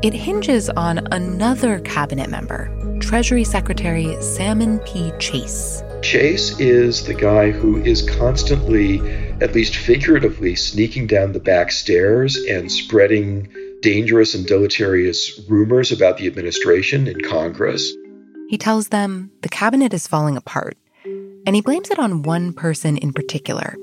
It 0.03 0.15
hinges 0.15 0.69
on 0.71 1.07
another 1.13 1.79
cabinet 1.81 2.29
member, 2.29 2.69
Treasury 3.03 3.43
Secretary 3.43 4.17
Salmon 4.23 4.79
P. 4.81 5.13
Chase. 5.19 5.83
Chase 6.03 6.59
is 6.61 7.05
the 7.05 7.15
guy 7.15 7.51
who 7.51 7.83
is 7.83 8.09
constantly, 8.09 9.01
at 9.41 9.55
least 9.55 9.75
figuratively, 9.75 10.55
sneaking 10.55 11.09
down 11.09 11.33
the 11.33 11.41
back 11.41 11.73
stairs 11.73 12.37
and 12.49 12.71
spreading 12.71 13.49
dangerous 13.81 14.35
and 14.35 14.47
deleterious 14.47 15.41
rumors 15.49 15.91
about 15.91 16.17
the 16.17 16.29
administration 16.29 17.09
in 17.09 17.21
Congress. 17.23 17.93
He 18.49 18.57
tells 18.57 18.89
them 18.89 19.33
the 19.43 19.49
cabinet 19.49 19.93
is 19.93 20.07
falling 20.07 20.37
apart, 20.37 20.79
and 21.05 21.57
he 21.57 21.61
blames 21.61 21.91
it 21.91 21.99
on 21.99 22.23
one 22.23 22.53
person 22.53 22.97
in 22.97 23.13
particular 23.13 23.77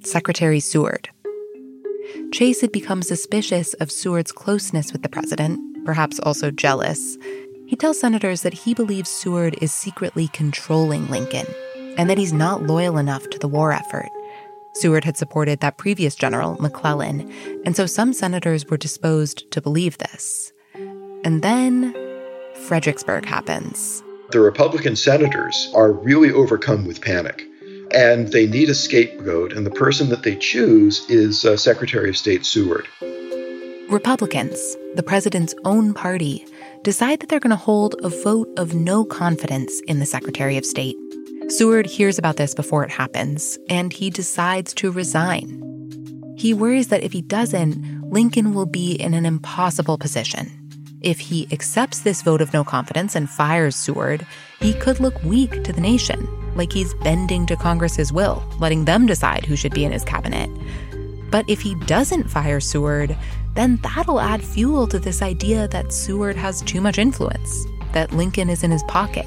Secretary 0.00 0.60
Seward. 0.60 1.10
Chase 2.32 2.62
had 2.62 2.72
become 2.72 3.02
suspicious 3.02 3.74
of 3.74 3.92
Seward's 3.92 4.32
closeness 4.32 4.92
with 4.92 5.02
the 5.02 5.08
president, 5.10 5.60
perhaps 5.84 6.18
also 6.20 6.50
jealous. 6.50 7.18
He 7.72 7.76
tells 7.76 7.98
senators 7.98 8.42
that 8.42 8.52
he 8.52 8.74
believes 8.74 9.08
Seward 9.08 9.56
is 9.62 9.72
secretly 9.72 10.28
controlling 10.28 11.08
Lincoln 11.08 11.46
and 11.96 12.10
that 12.10 12.18
he's 12.18 12.34
not 12.34 12.64
loyal 12.64 12.98
enough 12.98 13.30
to 13.30 13.38
the 13.38 13.48
war 13.48 13.72
effort. 13.72 14.10
Seward 14.74 15.04
had 15.06 15.16
supported 15.16 15.60
that 15.60 15.78
previous 15.78 16.14
general, 16.14 16.60
McClellan, 16.60 17.32
and 17.64 17.74
so 17.74 17.86
some 17.86 18.12
senators 18.12 18.66
were 18.66 18.76
disposed 18.76 19.50
to 19.52 19.62
believe 19.62 19.96
this. 19.96 20.52
And 21.24 21.40
then 21.40 21.94
Fredericksburg 22.66 23.24
happens. 23.24 24.04
The 24.32 24.40
Republican 24.40 24.94
senators 24.94 25.72
are 25.74 25.92
really 25.92 26.30
overcome 26.30 26.84
with 26.84 27.00
panic, 27.00 27.42
and 27.90 28.28
they 28.28 28.46
need 28.46 28.68
a 28.68 28.74
scapegoat, 28.74 29.54
and 29.54 29.64
the 29.64 29.70
person 29.70 30.10
that 30.10 30.24
they 30.24 30.36
choose 30.36 31.08
is 31.08 31.46
uh, 31.46 31.56
Secretary 31.56 32.10
of 32.10 32.18
State 32.18 32.44
Seward. 32.44 32.86
Republicans, 33.88 34.76
the 34.94 35.02
president's 35.02 35.54
own 35.64 35.94
party, 35.94 36.46
decide 36.82 37.20
that 37.20 37.28
they're 37.28 37.40
going 37.40 37.50
to 37.50 37.56
hold 37.56 37.94
a 38.02 38.08
vote 38.08 38.48
of 38.56 38.74
no 38.74 39.04
confidence 39.04 39.80
in 39.82 40.00
the 40.00 40.06
Secretary 40.06 40.56
of 40.56 40.66
State. 40.66 40.96
Seward 41.48 41.86
hears 41.86 42.18
about 42.18 42.36
this 42.36 42.54
before 42.54 42.84
it 42.84 42.90
happens, 42.90 43.58
and 43.68 43.92
he 43.92 44.10
decides 44.10 44.74
to 44.74 44.90
resign. 44.90 45.60
He 46.36 46.54
worries 46.54 46.88
that 46.88 47.04
if 47.04 47.12
he 47.12 47.22
doesn't, 47.22 48.10
Lincoln 48.10 48.52
will 48.52 48.66
be 48.66 48.94
in 48.94 49.14
an 49.14 49.26
impossible 49.26 49.96
position. 49.96 50.50
If 51.02 51.18
he 51.18 51.48
accepts 51.52 52.00
this 52.00 52.22
vote 52.22 52.40
of 52.40 52.52
no 52.52 52.64
confidence 52.64 53.14
and 53.14 53.28
fires 53.28 53.76
Seward, 53.76 54.26
he 54.60 54.74
could 54.74 55.00
look 55.00 55.22
weak 55.24 55.62
to 55.64 55.72
the 55.72 55.80
nation, 55.80 56.28
like 56.56 56.72
he's 56.72 56.94
bending 56.94 57.46
to 57.46 57.56
Congress's 57.56 58.12
will, 58.12 58.42
letting 58.58 58.84
them 58.84 59.06
decide 59.06 59.44
who 59.44 59.56
should 59.56 59.74
be 59.74 59.84
in 59.84 59.92
his 59.92 60.04
cabinet. 60.04 60.48
But 61.32 61.48
if 61.48 61.62
he 61.62 61.74
doesn't 61.74 62.30
fire 62.30 62.60
Seward, 62.60 63.16
then 63.54 63.78
that'll 63.82 64.20
add 64.20 64.44
fuel 64.44 64.86
to 64.86 64.98
this 64.98 65.22
idea 65.22 65.66
that 65.68 65.92
Seward 65.92 66.36
has 66.36 66.60
too 66.60 66.80
much 66.80 66.98
influence, 66.98 67.66
that 67.92 68.12
Lincoln 68.12 68.50
is 68.50 68.62
in 68.62 68.70
his 68.70 68.82
pocket. 68.84 69.26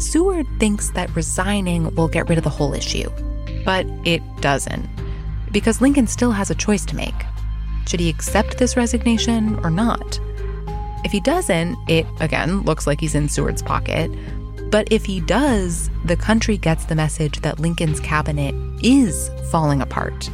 Seward 0.00 0.46
thinks 0.58 0.90
that 0.90 1.14
resigning 1.14 1.94
will 1.94 2.08
get 2.08 2.28
rid 2.28 2.36
of 2.36 2.44
the 2.44 2.50
whole 2.50 2.74
issue, 2.74 3.08
but 3.64 3.86
it 4.04 4.22
doesn't, 4.40 4.88
because 5.52 5.80
Lincoln 5.80 6.08
still 6.08 6.32
has 6.32 6.50
a 6.50 6.54
choice 6.54 6.84
to 6.86 6.96
make. 6.96 7.14
Should 7.86 8.00
he 8.00 8.10
accept 8.10 8.58
this 8.58 8.76
resignation 8.76 9.58
or 9.64 9.70
not? 9.70 10.20
If 11.04 11.12
he 11.12 11.20
doesn't, 11.20 11.76
it 11.88 12.06
again 12.20 12.62
looks 12.62 12.88
like 12.88 13.00
he's 13.00 13.14
in 13.14 13.28
Seward's 13.28 13.62
pocket. 13.62 14.10
But 14.70 14.92
if 14.92 15.04
he 15.04 15.20
does, 15.20 15.90
the 16.04 16.16
country 16.16 16.58
gets 16.58 16.84
the 16.84 16.96
message 16.96 17.40
that 17.40 17.60
Lincoln's 17.60 18.00
cabinet 18.00 18.54
is 18.82 19.30
falling 19.50 19.80
apart. 19.80 20.28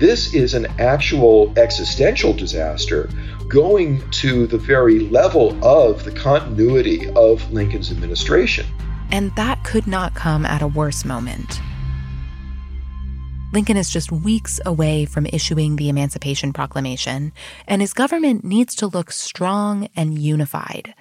This 0.00 0.32
is 0.32 0.54
an 0.54 0.66
actual 0.80 1.52
existential 1.58 2.32
disaster 2.32 3.10
going 3.48 4.00
to 4.12 4.46
the 4.46 4.56
very 4.56 5.00
level 5.00 5.62
of 5.62 6.04
the 6.04 6.10
continuity 6.10 7.06
of 7.10 7.52
Lincoln's 7.52 7.92
administration. 7.92 8.64
And 9.10 9.30
that 9.36 9.62
could 9.62 9.86
not 9.86 10.14
come 10.14 10.46
at 10.46 10.62
a 10.62 10.68
worse 10.68 11.04
moment. 11.04 11.60
Lincoln 13.52 13.76
is 13.76 13.90
just 13.90 14.10
weeks 14.10 14.58
away 14.64 15.04
from 15.04 15.26
issuing 15.26 15.76
the 15.76 15.90
Emancipation 15.90 16.54
Proclamation, 16.54 17.30
and 17.66 17.82
his 17.82 17.92
government 17.92 18.42
needs 18.42 18.74
to 18.76 18.86
look 18.86 19.12
strong 19.12 19.86
and 19.94 20.18
unified. 20.18 20.94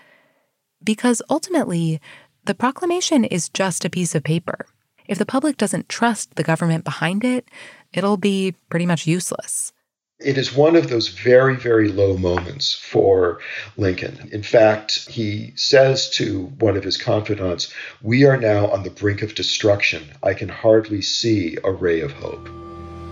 Because 0.83 1.21
ultimately, 1.29 2.01
the 2.43 2.53
proclamation 2.53 3.23
is 3.23 3.47
just 3.47 3.85
a 3.85 3.89
piece 3.89 4.13
of 4.13 4.23
paper. 4.23 4.65
If 5.07 5.17
the 5.17 5.25
public 5.25 5.57
doesn't 5.57 5.89
trust 5.89 6.35
the 6.35 6.43
government 6.43 6.83
behind 6.83 7.23
it, 7.23 7.47
it'll 7.93 8.17
be 8.17 8.55
pretty 8.69 8.85
much 8.85 9.07
useless. 9.07 9.73
It 10.19 10.37
is 10.37 10.53
one 10.53 10.75
of 10.75 10.89
those 10.89 11.07
very, 11.07 11.55
very 11.55 11.87
low 11.87 12.17
moments 12.17 12.73
for 12.73 13.39
Lincoln. 13.77 14.29
In 14.33 14.43
fact, 14.43 15.07
he 15.07 15.53
says 15.55 16.09
to 16.15 16.47
one 16.59 16.75
of 16.75 16.83
his 16.83 16.97
confidants, 16.97 17.73
We 18.01 18.25
are 18.25 18.35
now 18.35 18.67
on 18.67 18.83
the 18.83 18.89
brink 18.89 19.21
of 19.21 19.33
destruction. 19.33 20.03
I 20.21 20.33
can 20.33 20.49
hardly 20.49 21.01
see 21.01 21.57
a 21.63 21.71
ray 21.71 22.01
of 22.01 22.11
hope. 22.11 22.49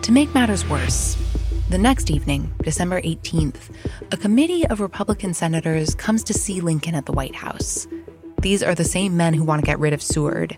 To 0.02 0.12
make 0.12 0.34
matters 0.34 0.68
worse, 0.68 1.16
the 1.70 1.78
next 1.78 2.12
evening, 2.12 2.54
December 2.62 3.02
18th, 3.02 3.74
a 4.12 4.18
committee 4.18 4.68
of 4.68 4.82
Republican 4.82 5.34
senators 5.34 5.96
comes 5.96 6.26
to 6.26 6.34
see 6.34 6.60
Lincoln 6.60 6.96
at 6.96 7.06
the 7.06 7.13
White 7.13 7.36
House. 7.36 7.88
These 8.42 8.62
are 8.62 8.76
the 8.76 8.84
same 8.84 9.16
men 9.16 9.34
who 9.34 9.44
want 9.44 9.62
to 9.62 9.66
get 9.66 9.80
rid 9.80 9.94
of 9.94 10.02
Seward, 10.02 10.58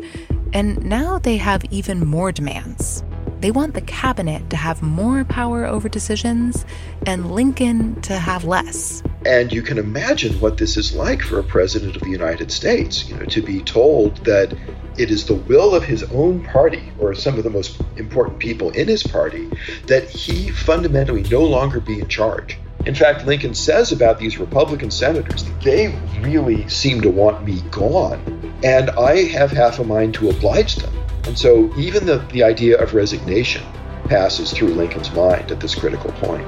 and 0.54 0.84
now 0.84 1.20
they 1.20 1.38
have 1.38 1.64
even 1.66 2.06
more 2.06 2.32
demands. 2.32 3.04
They 3.40 3.52
want 3.52 3.74
the 3.74 3.82
cabinet 3.82 4.50
to 4.50 4.58
have 4.58 4.82
more 4.82 5.24
power 5.24 5.66
over 5.66 5.88
decisions 5.88 6.66
and 7.06 7.32
Lincoln 7.32 8.02
to 8.02 8.14
have 8.18 8.44
less. 8.44 9.02
And 9.26 9.52
you 9.54 9.62
can 9.62 9.78
imagine 9.78 10.40
what 10.42 10.58
this 10.58 10.76
is 10.76 10.94
like 10.94 11.22
for 11.22 11.40
a 11.40 11.44
president 11.44 11.96
of 11.96 12.02
the 12.02 12.10
United 12.10 12.52
States, 12.52 13.08
you 13.10 13.16
know, 13.16 13.26
to 13.26 13.42
be 13.42 13.62
told 13.62 14.18
that 14.26 14.58
it 14.98 15.10
is 15.10 15.26
the 15.26 15.36
will 15.36 15.74
of 15.74 15.86
his 15.86 16.04
own 16.12 16.44
party 16.44 16.92
or 17.00 17.16
some 17.16 17.38
of 17.38 17.46
the 17.46 17.50
most 17.50 17.82
important 17.96 18.40
people 18.40 18.72
in 18.72 18.88
his 18.88 19.04
party 19.04 19.50
that 19.88 20.10
he 20.10 20.50
fundamentally 20.50 21.24
no 21.24 21.44
longer 21.44 21.80
be 21.80 22.02
in 22.02 22.08
charge 22.10 22.58
In 22.86 22.96
fact, 22.96 23.26
Lincoln 23.26 23.54
says 23.54 23.92
about 23.92 24.20
these 24.20 24.38
Republican 24.38 24.90
senators 24.90 25.44
that 25.44 25.62
they 25.62 25.88
really 26.22 26.68
seem 26.70 27.02
to 27.02 27.10
want 27.10 27.46
me 27.46 27.62
gone, 27.72 28.54
and 28.64 28.90
I 28.92 29.24
have 29.24 29.52
half 29.52 29.80
a 29.80 29.84
mind 29.84 30.14
to 30.16 30.30
oblige 30.30 30.76
them. 30.78 30.94
And 31.26 31.38
so 31.38 31.74
even 31.78 32.06
the, 32.06 32.18
the 32.32 32.44
idea 32.44 32.82
of 32.82 32.94
resignation 32.94 33.64
passes 34.06 34.52
through 34.52 34.70
Lincoln's 34.70 35.12
mind 35.12 35.52
at 35.52 35.60
this 35.60 35.76
critical 35.76 36.12
point. 36.14 36.48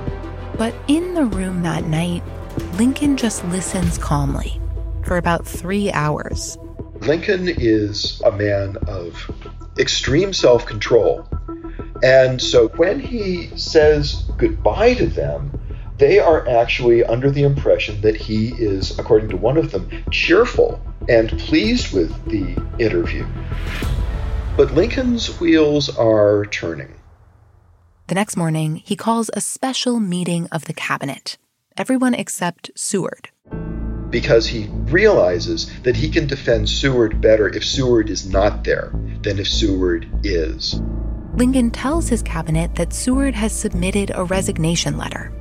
But 0.58 0.74
in 0.88 1.14
the 1.14 1.26
room 1.26 1.62
that 1.64 1.86
night, 1.86 2.24
Lincoln 2.74 3.18
just 3.18 3.44
listens 3.46 3.98
calmly 3.98 4.60
for 5.06 5.18
about 5.18 5.46
three 5.46 5.92
hours. 5.92 6.58
Lincoln 7.02 7.48
is 7.48 8.22
a 8.26 8.32
man 8.32 8.78
of 8.88 9.30
extreme 9.80 10.34
self 10.34 10.66
control. 10.66 11.28
And 12.04 12.42
so 12.42 12.70
when 12.70 13.00
he 13.00 13.50
says 13.56 14.24
goodbye 14.38 14.96
to 14.96 15.08
them, 15.08 15.52
they 15.98 16.20
are 16.20 16.48
actually 16.50 17.04
under 17.04 17.30
the 17.30 17.44
impression 17.44 18.02
that 18.02 18.16
he 18.16 18.50
is, 18.56 18.98
according 18.98 19.30
to 19.30 19.38
one 19.38 19.58
of 19.58 19.72
them, 19.72 19.88
cheerful 20.10 20.82
and 21.08 21.30
pleased 21.40 21.94
with 21.94 22.12
the 22.26 22.60
interview. 22.80 23.26
But 24.58 24.74
Lincoln's 24.74 25.40
wheels 25.40 25.90
are 25.98 26.46
turning. 26.46 26.94
The 28.08 28.16
next 28.16 28.36
morning, 28.36 28.76
he 28.76 28.96
calls 28.96 29.30
a 29.34 29.42
special 29.42 30.00
meeting 30.00 30.48
of 30.52 30.66
the 30.66 30.74
cabinet, 30.74 31.38
everyone 31.78 32.14
except 32.14 32.70
Seward. 32.76 33.30
Because 34.10 34.48
he 34.48 34.68
realizes 34.92 35.72
that 35.84 35.96
he 35.96 36.10
can 36.10 36.28
defend 36.28 36.70
Seward 36.70 37.22
better 37.22 37.48
if 37.48 37.66
Seward 37.66 38.10
is 38.10 38.30
not 38.30 38.64
there 38.66 38.92
than 39.22 39.40
if 39.40 39.48
Seward 39.48 40.08
is. 40.24 40.82
Lincoln 41.36 41.72
tells 41.72 42.10
his 42.10 42.22
cabinet 42.22 42.76
that 42.76 42.92
Seward 42.92 43.36
has 43.36 43.58
submitted 43.58 44.12
a 44.14 44.26
resignation 44.26 44.98
letter 44.98 45.32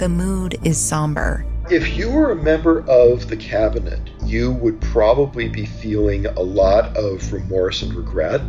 the 0.00 0.08
mood 0.08 0.56
is 0.64 0.78
somber. 0.78 1.44
If 1.70 1.94
you 1.94 2.10
were 2.10 2.30
a 2.30 2.34
member 2.34 2.80
of 2.88 3.28
the 3.28 3.36
cabinet, 3.36 4.00
you 4.30 4.52
would 4.52 4.80
probably 4.80 5.48
be 5.48 5.66
feeling 5.66 6.26
a 6.26 6.40
lot 6.40 6.96
of 6.96 7.32
remorse 7.32 7.82
and 7.82 7.92
regret 7.92 8.40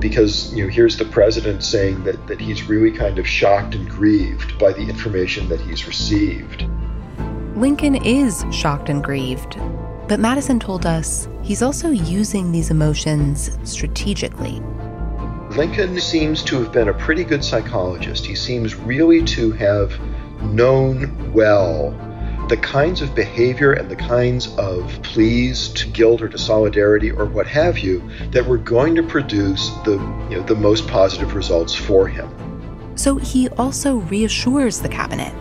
because 0.00 0.54
you 0.54 0.64
know 0.64 0.70
here's 0.70 0.96
the 0.96 1.04
president 1.04 1.62
saying 1.62 2.02
that, 2.04 2.26
that 2.26 2.40
he's 2.40 2.62
really 2.62 2.90
kind 2.90 3.18
of 3.18 3.26
shocked 3.26 3.74
and 3.74 3.90
grieved 3.90 4.58
by 4.58 4.72
the 4.72 4.80
information 4.80 5.48
that 5.48 5.60
he's 5.60 5.86
received. 5.86 6.66
Lincoln 7.56 7.96
is 7.96 8.44
shocked 8.50 8.88
and 8.88 9.04
grieved, 9.04 9.56
but 10.08 10.18
Matteson 10.18 10.58
told 10.58 10.86
us 10.86 11.28
he's 11.42 11.60
also 11.60 11.90
using 11.90 12.50
these 12.50 12.70
emotions 12.70 13.58
strategically. 13.64 14.62
Lincoln 15.50 16.00
seems 16.00 16.42
to 16.44 16.62
have 16.62 16.72
been 16.72 16.88
a 16.88 16.94
pretty 16.94 17.24
good 17.24 17.44
psychologist. 17.44 18.24
He 18.24 18.34
seems 18.34 18.76
really 18.76 19.24
to 19.24 19.52
have 19.52 19.98
known 20.42 21.32
well 21.32 22.07
the 22.48 22.56
kinds 22.56 23.02
of 23.02 23.14
behavior 23.14 23.72
and 23.72 23.90
the 23.90 23.96
kinds 23.96 24.48
of 24.56 25.02
pleas 25.02 25.68
to 25.68 25.86
guilt 25.88 26.22
or 26.22 26.28
to 26.28 26.38
solidarity 26.38 27.10
or 27.10 27.26
what 27.26 27.46
have 27.46 27.78
you 27.78 28.02
that 28.30 28.44
were 28.46 28.56
going 28.56 28.94
to 28.94 29.02
produce 29.02 29.68
the 29.84 29.92
you 30.30 30.36
know 30.36 30.42
the 30.44 30.54
most 30.54 30.88
positive 30.88 31.34
results 31.34 31.74
for 31.74 32.08
him. 32.08 32.28
So 32.96 33.16
he 33.16 33.48
also 33.50 33.96
reassures 33.96 34.80
the 34.80 34.88
cabinet. 34.88 35.32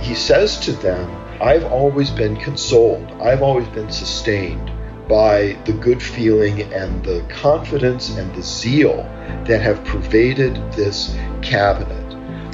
He 0.00 0.14
says 0.14 0.58
to 0.60 0.72
them, 0.72 1.10
I've 1.40 1.64
always 1.64 2.10
been 2.10 2.36
consoled. 2.36 3.06
I've 3.20 3.42
always 3.42 3.68
been 3.68 3.90
sustained 3.90 4.72
by 5.08 5.56
the 5.66 5.72
good 5.72 6.02
feeling 6.02 6.62
and 6.72 7.04
the 7.04 7.24
confidence 7.28 8.16
and 8.16 8.34
the 8.34 8.42
zeal 8.42 9.02
that 9.44 9.60
have 9.60 9.84
pervaded 9.84 10.56
this 10.72 11.16
cabinet. 11.42 12.05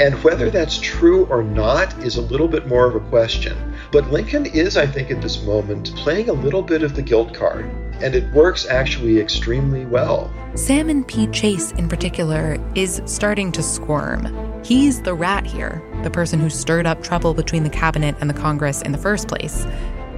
And 0.02 0.20
whether 0.24 0.50
that's 0.50 0.80
true 0.80 1.26
or 1.26 1.44
not 1.44 1.96
is 1.98 2.16
a 2.16 2.22
little 2.22 2.48
bit 2.48 2.66
more 2.66 2.86
of 2.86 2.96
a 2.96 3.08
question. 3.08 3.56
But 3.92 4.10
Lincoln 4.10 4.46
is, 4.46 4.76
I 4.76 4.84
think, 4.84 5.12
at 5.12 5.22
this 5.22 5.44
moment 5.44 5.94
playing 5.94 6.28
a 6.28 6.32
little 6.32 6.60
bit 6.60 6.82
of 6.82 6.96
the 6.96 7.02
guilt 7.02 7.32
card, 7.32 7.66
and 8.00 8.12
it 8.16 8.28
works 8.32 8.66
actually 8.66 9.20
extremely 9.20 9.86
well. 9.86 10.28
Salmon 10.56 11.04
P. 11.04 11.28
Chase, 11.28 11.70
in 11.72 11.88
particular, 11.88 12.56
is 12.74 13.00
starting 13.06 13.52
to 13.52 13.62
squirm. 13.62 14.26
He's 14.64 15.00
the 15.00 15.14
rat 15.14 15.46
here, 15.46 15.80
the 16.02 16.10
person 16.10 16.40
who 16.40 16.50
stirred 16.50 16.84
up 16.84 17.04
trouble 17.04 17.32
between 17.32 17.62
the 17.62 17.70
cabinet 17.70 18.16
and 18.20 18.28
the 18.28 18.34
Congress 18.34 18.82
in 18.82 18.90
the 18.90 18.98
first 18.98 19.28
place. 19.28 19.68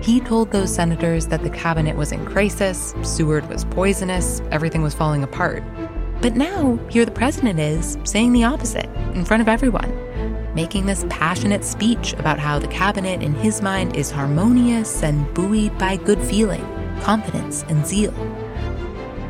He 0.00 0.18
told 0.18 0.50
those 0.50 0.74
senators 0.74 1.26
that 1.26 1.42
the 1.42 1.50
cabinet 1.50 1.94
was 1.94 2.10
in 2.10 2.24
crisis, 2.24 2.94
Seward 3.02 3.46
was 3.50 3.66
poisonous, 3.66 4.40
everything 4.50 4.80
was 4.80 4.94
falling 4.94 5.22
apart. 5.22 5.62
But 6.24 6.36
now, 6.36 6.78
here 6.88 7.04
the 7.04 7.10
president 7.10 7.60
is 7.60 7.98
saying 8.04 8.32
the 8.32 8.44
opposite 8.44 8.86
in 9.14 9.26
front 9.26 9.42
of 9.42 9.48
everyone, 9.48 9.92
making 10.54 10.86
this 10.86 11.04
passionate 11.10 11.62
speech 11.64 12.14
about 12.14 12.38
how 12.38 12.58
the 12.58 12.66
cabinet, 12.66 13.22
in 13.22 13.34
his 13.34 13.60
mind, 13.60 13.94
is 13.94 14.10
harmonious 14.10 15.02
and 15.02 15.32
buoyed 15.34 15.76
by 15.76 15.98
good 15.98 16.18
feeling, 16.22 16.64
confidence, 17.02 17.62
and 17.68 17.86
zeal. 17.86 18.14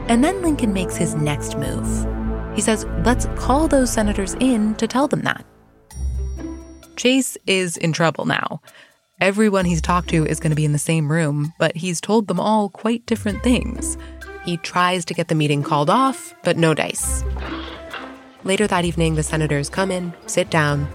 And 0.07 0.23
then 0.23 0.41
Lincoln 0.41 0.73
makes 0.73 0.95
his 0.95 1.17
next 1.17 1.59
move. 1.59 2.07
He 2.55 2.61
says, 2.61 2.87
let's 3.05 3.27
call 3.35 3.67
those 3.67 3.93
senators 3.93 4.37
in 4.39 4.77
to 4.77 4.87
tell 4.87 5.09
them 5.09 5.23
that. 5.23 5.45
Chase 6.95 7.37
is 7.45 7.77
in 7.77 7.93
trouble 7.93 8.25
now. 8.25 8.61
Everyone 9.21 9.65
he's 9.65 9.83
talked 9.83 10.11
to 10.11 10.25
is 10.25 10.39
going 10.39 10.51
to 10.51 10.57
be 10.57 10.65
in 10.65 10.73
the 10.73 10.79
same 10.79 11.11
room, 11.11 11.55
but 11.59 11.77
he's 11.77 12.01
told 12.01 12.29
them 12.29 12.39
all 12.39 12.69
quite 12.69 13.05
different 13.07 13.43
things. 13.43 13.97
He 14.45 14.59
tries 14.59 15.07
to 15.07 15.15
get 15.15 15.29
the 15.29 15.35
meeting 15.35 15.63
called 15.63 15.89
off, 15.89 16.35
but 16.45 16.59
no 16.59 16.75
dice. 16.75 17.25
Later 18.45 18.67
that 18.67 18.85
evening, 18.85 19.15
the 19.15 19.23
senators 19.23 19.71
come 19.71 19.91
in, 19.91 20.13
sit 20.27 20.51
down, 20.51 20.87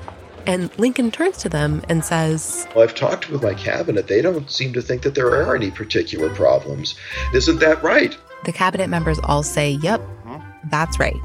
and 0.45 0.69
Lincoln 0.77 1.09
turns 1.09 1.37
to 1.37 1.49
them 1.49 1.81
and 1.89 2.05
says, 2.05 2.67
well, 2.75 2.83
I've 2.83 2.93
talked 2.93 3.31
with 3.31 3.41
my 3.41 3.55
cabinet. 3.55 4.07
They 4.07 4.21
don't 4.21 4.51
seem 4.51 4.73
to 4.73 4.83
think 4.83 5.01
that 5.01 5.15
there 5.15 5.29
are 5.29 5.55
any 5.55 5.71
particular 5.71 6.29
problems. 6.29 6.93
Isn't 7.33 7.59
that 7.59 7.81
right? 7.81 8.15
The 8.45 8.51
cabinet 8.51 8.87
members 8.87 9.19
all 9.23 9.43
say, 9.43 9.71
Yep, 9.71 10.01
that's 10.69 10.99
right. 10.99 11.15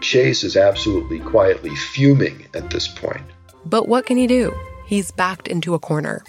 Chase 0.00 0.44
is 0.44 0.56
absolutely 0.56 1.20
quietly 1.20 1.74
fuming 1.74 2.46
at 2.54 2.70
this 2.70 2.86
point. 2.86 3.24
But 3.64 3.88
what 3.88 4.06
can 4.06 4.18
he 4.18 4.26
do? 4.26 4.54
He's 4.86 5.10
backed 5.10 5.48
into 5.48 5.74
a 5.74 5.78
corner. 5.78 6.22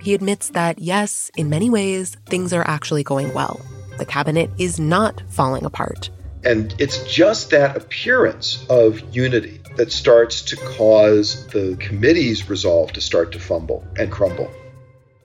He 0.00 0.14
admits 0.14 0.48
that, 0.50 0.78
yes, 0.78 1.30
in 1.36 1.50
many 1.50 1.70
ways, 1.70 2.16
things 2.26 2.52
are 2.52 2.66
actually 2.66 3.04
going 3.04 3.32
well 3.34 3.60
the 4.00 4.06
cabinet 4.06 4.50
is 4.58 4.80
not 4.80 5.22
falling 5.28 5.64
apart. 5.64 6.10
And 6.42 6.74
it's 6.78 7.04
just 7.04 7.50
that 7.50 7.76
appearance 7.76 8.66
of 8.68 9.14
unity 9.14 9.60
that 9.76 9.92
starts 9.92 10.42
to 10.42 10.56
cause 10.56 11.46
the 11.48 11.76
committee's 11.78 12.48
resolve 12.48 12.92
to 12.94 13.00
start 13.00 13.30
to 13.32 13.38
fumble 13.38 13.86
and 13.96 14.10
crumble. 14.10 14.50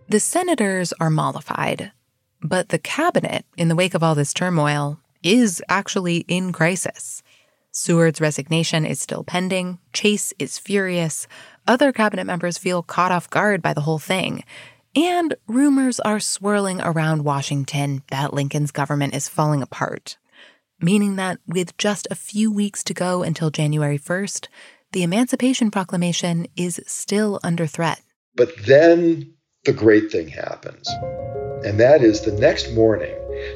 The 0.09 0.19
senators 0.19 0.93
are 0.99 1.09
mollified, 1.09 1.91
but 2.41 2.69
the 2.69 2.77
cabinet, 2.77 3.45
in 3.57 3.69
the 3.69 3.75
wake 3.75 3.95
of 3.95 4.03
all 4.03 4.13
this 4.13 4.33
turmoil, 4.33 4.99
is 5.23 5.63
actually 5.69 6.17
in 6.27 6.51
crisis. 6.51 7.23
Seward's 7.71 8.21
resignation 8.21 8.85
is 8.85 9.01
still 9.01 9.23
pending. 9.23 9.79
Chase 9.93 10.33
is 10.37 10.59
furious. 10.59 11.27
Other 11.67 11.91
cabinet 11.91 12.25
members 12.25 12.57
feel 12.57 12.83
caught 12.83 13.11
off 13.11 13.29
guard 13.29 13.61
by 13.61 13.73
the 13.73 13.81
whole 13.81 13.99
thing. 13.99 14.43
And 14.95 15.35
rumors 15.45 15.99
are 15.99 16.21
swirling 16.21 16.79
around 16.79 17.25
Washington 17.25 18.03
that 18.11 18.33
Lincoln's 18.33 18.71
government 18.71 19.13
is 19.13 19.27
falling 19.27 19.61
apart, 19.61 20.17
meaning 20.79 21.17
that 21.17 21.39
with 21.45 21.75
just 21.77 22.07
a 22.09 22.15
few 22.15 22.49
weeks 22.49 22.81
to 22.85 22.93
go 22.93 23.21
until 23.21 23.49
January 23.49 23.99
1st, 23.99 24.47
the 24.93 25.03
Emancipation 25.03 25.69
Proclamation 25.69 26.47
is 26.55 26.79
still 26.87 27.41
under 27.43 27.67
threat. 27.67 28.01
But 28.35 28.53
then 28.65 29.33
the 29.65 29.73
great 29.73 30.13
thing 30.13 30.29
happens, 30.29 30.87
and 31.65 31.77
that 31.77 32.01
is 32.01 32.21
the 32.21 32.31
next 32.31 32.71
morning. 32.71 33.13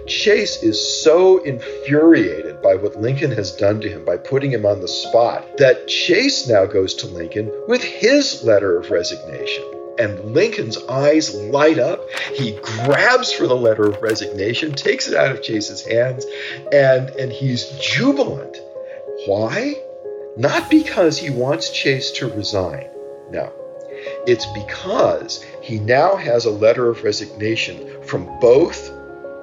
Chase 0.08 0.62
is 0.62 1.02
so 1.02 1.38
infuriated 1.44 2.62
by 2.62 2.76
what 2.76 3.00
Lincoln 3.00 3.32
has 3.32 3.56
done 3.56 3.80
to 3.80 3.88
him 3.88 4.04
by 4.04 4.18
putting 4.18 4.52
him 4.52 4.66
on 4.66 4.82
the 4.82 4.90
spot 4.90 5.58
that 5.58 5.88
Chase 5.88 6.50
now 6.50 6.66
goes 6.66 6.94
to 6.96 7.08
Lincoln 7.08 7.50
with 7.70 7.82
his 7.82 8.44
letter 8.44 8.78
of 8.78 8.92
resignation 8.92 9.79
and 10.00 10.34
Lincoln's 10.34 10.78
eyes 10.86 11.36
light 11.36 11.78
up. 11.78 12.10
He 12.34 12.58
grabs 12.62 13.32
for 13.32 13.46
the 13.46 13.56
letter 13.56 13.84
of 13.84 14.02
resignation, 14.02 14.72
takes 14.72 15.08
it 15.08 15.14
out 15.16 15.32
of 15.32 15.44
Chase's 15.44 15.86
hands, 15.86 16.26
and, 16.72 17.10
and 17.12 17.32
he's 17.32 17.70
jubilant. 17.80 18.58
Why? 19.26 19.76
Not 20.38 20.70
because 20.70 21.18
he 21.18 21.30
wants 21.30 21.70
Chase 21.70 22.12
to 22.12 22.32
resign. 22.32 22.88
No. 23.30 23.52
It's 24.26 24.46
because 24.54 25.44
he 25.62 25.80
now 25.80 26.16
has 26.16 26.46
a 26.46 26.52
letter 26.52 26.90
of 26.90 27.04
resignation 27.04 28.02
from 28.04 28.40
both 28.40 28.92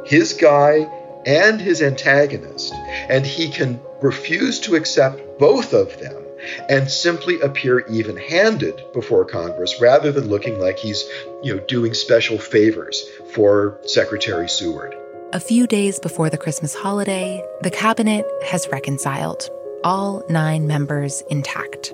his 0.07 0.33
guy 0.33 0.91
and 1.27 1.61
his 1.61 1.83
antagonist, 1.83 2.73
and 2.73 3.27
he 3.27 3.51
can 3.51 3.81
refuse 4.01 4.61
to 4.61 4.77
accept 4.77 5.39
both 5.39 5.75
of 5.75 5.99
them 6.01 6.26
and 6.69 6.91
simply 6.91 7.41
appear 7.41 7.81
even 7.89 8.17
handed 8.17 8.83
before 8.93 9.25
Congress 9.25 9.81
rather 9.81 10.13
than 10.13 10.29
looking 10.29 10.59
like 10.59 10.79
he's, 10.79 11.09
you 11.43 11.55
know, 11.55 11.63
doing 11.67 11.95
special 11.95 12.39
favors 12.39 13.09
for 13.33 13.79
Secretary 13.85 14.49
Seward. 14.49 14.97
A 15.33 15.41
few 15.41 15.67
days 15.67 15.99
before 15.99 16.31
the 16.31 16.39
Christmas 16.39 16.75
holiday, 16.75 17.45
the 17.63 17.71
cabinet 17.71 18.25
has 18.45 18.69
reconciled, 18.71 19.51
all 19.83 20.25
nine 20.29 20.67
members 20.67 21.23
intact. 21.31 21.93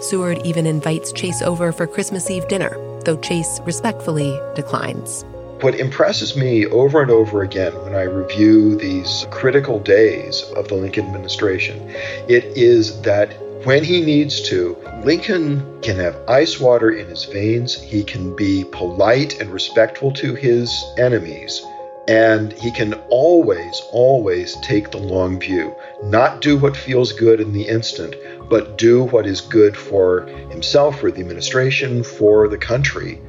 Seward 0.00 0.40
even 0.44 0.66
invites 0.66 1.12
Chase 1.12 1.42
over 1.42 1.72
for 1.72 1.86
Christmas 1.86 2.30
Eve 2.30 2.46
dinner, 2.48 2.76
though 3.04 3.18
Chase 3.18 3.60
respectfully 3.64 4.38
declines. 4.54 5.24
What 5.60 5.80
impresses 5.80 6.36
me 6.36 6.66
over 6.66 7.00
and 7.00 7.10
over 7.10 7.42
again 7.42 7.72
when 7.82 7.94
I 7.94 8.02
review 8.02 8.76
these 8.76 9.26
critical 9.30 9.80
days 9.80 10.42
of 10.54 10.68
the 10.68 10.74
Lincoln 10.74 11.06
administration, 11.06 11.80
it 12.28 12.44
is 12.56 13.00
that 13.02 13.34
when 13.66 13.82
he 13.82 14.00
needs 14.00 14.40
to, 14.42 14.76
Lincoln 15.02 15.82
can 15.82 15.96
have 15.96 16.16
ice 16.28 16.60
water 16.60 16.92
in 16.92 17.08
his 17.08 17.24
veins, 17.24 17.74
he 17.74 18.04
can 18.04 18.36
be 18.36 18.64
polite 18.70 19.40
and 19.40 19.50
respectful 19.50 20.12
to 20.12 20.36
his 20.36 20.84
enemies, 20.98 21.66
and 22.06 22.52
he 22.52 22.70
can 22.70 22.94
always, 23.10 23.82
always 23.90 24.54
take 24.60 24.92
the 24.92 24.98
long 24.98 25.40
view. 25.40 25.74
Not 26.04 26.42
do 26.42 26.56
what 26.56 26.76
feels 26.76 27.12
good 27.12 27.40
in 27.40 27.52
the 27.52 27.66
instant, 27.66 28.14
but 28.48 28.78
do 28.78 29.02
what 29.02 29.26
is 29.26 29.40
good 29.40 29.76
for 29.76 30.26
himself, 30.48 31.00
for 31.00 31.10
the 31.10 31.20
administration, 31.20 32.04
for 32.04 32.46
the 32.46 32.58
country 32.58 33.20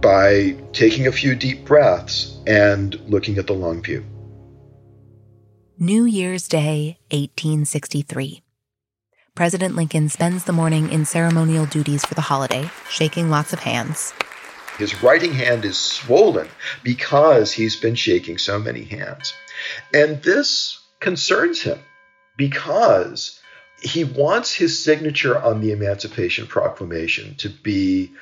by 0.00 0.56
taking 0.72 1.06
a 1.06 1.12
few 1.12 1.36
deep 1.36 1.64
breaths 1.64 2.36
and 2.48 2.98
looking 3.08 3.38
at 3.38 3.46
the 3.46 3.52
long 3.52 3.84
view. 3.84 4.04
New 5.78 6.04
Year's 6.06 6.48
Day, 6.48 6.98
1863. 7.12 8.42
President 9.36 9.76
Lincoln 9.76 10.08
spends 10.08 10.44
the 10.44 10.52
morning 10.52 10.90
in 10.90 11.04
ceremonial 11.04 11.66
duties 11.66 12.06
for 12.06 12.14
the 12.14 12.22
holiday, 12.22 12.70
shaking 12.88 13.28
lots 13.28 13.52
of 13.52 13.58
hands. 13.58 14.14
His 14.78 15.02
writing 15.02 15.34
hand 15.34 15.66
is 15.66 15.76
swollen 15.76 16.48
because 16.82 17.52
he's 17.52 17.76
been 17.76 17.96
shaking 17.96 18.38
so 18.38 18.58
many 18.58 18.82
hands. 18.82 19.34
And 19.92 20.22
this 20.22 20.80
concerns 21.00 21.60
him 21.60 21.78
because 22.38 23.38
he 23.82 24.04
wants 24.04 24.54
his 24.54 24.82
signature 24.82 25.38
on 25.38 25.60
the 25.60 25.72
Emancipation 25.72 26.46
Proclamation 26.46 27.34
to 27.34 27.50
be 27.50 28.12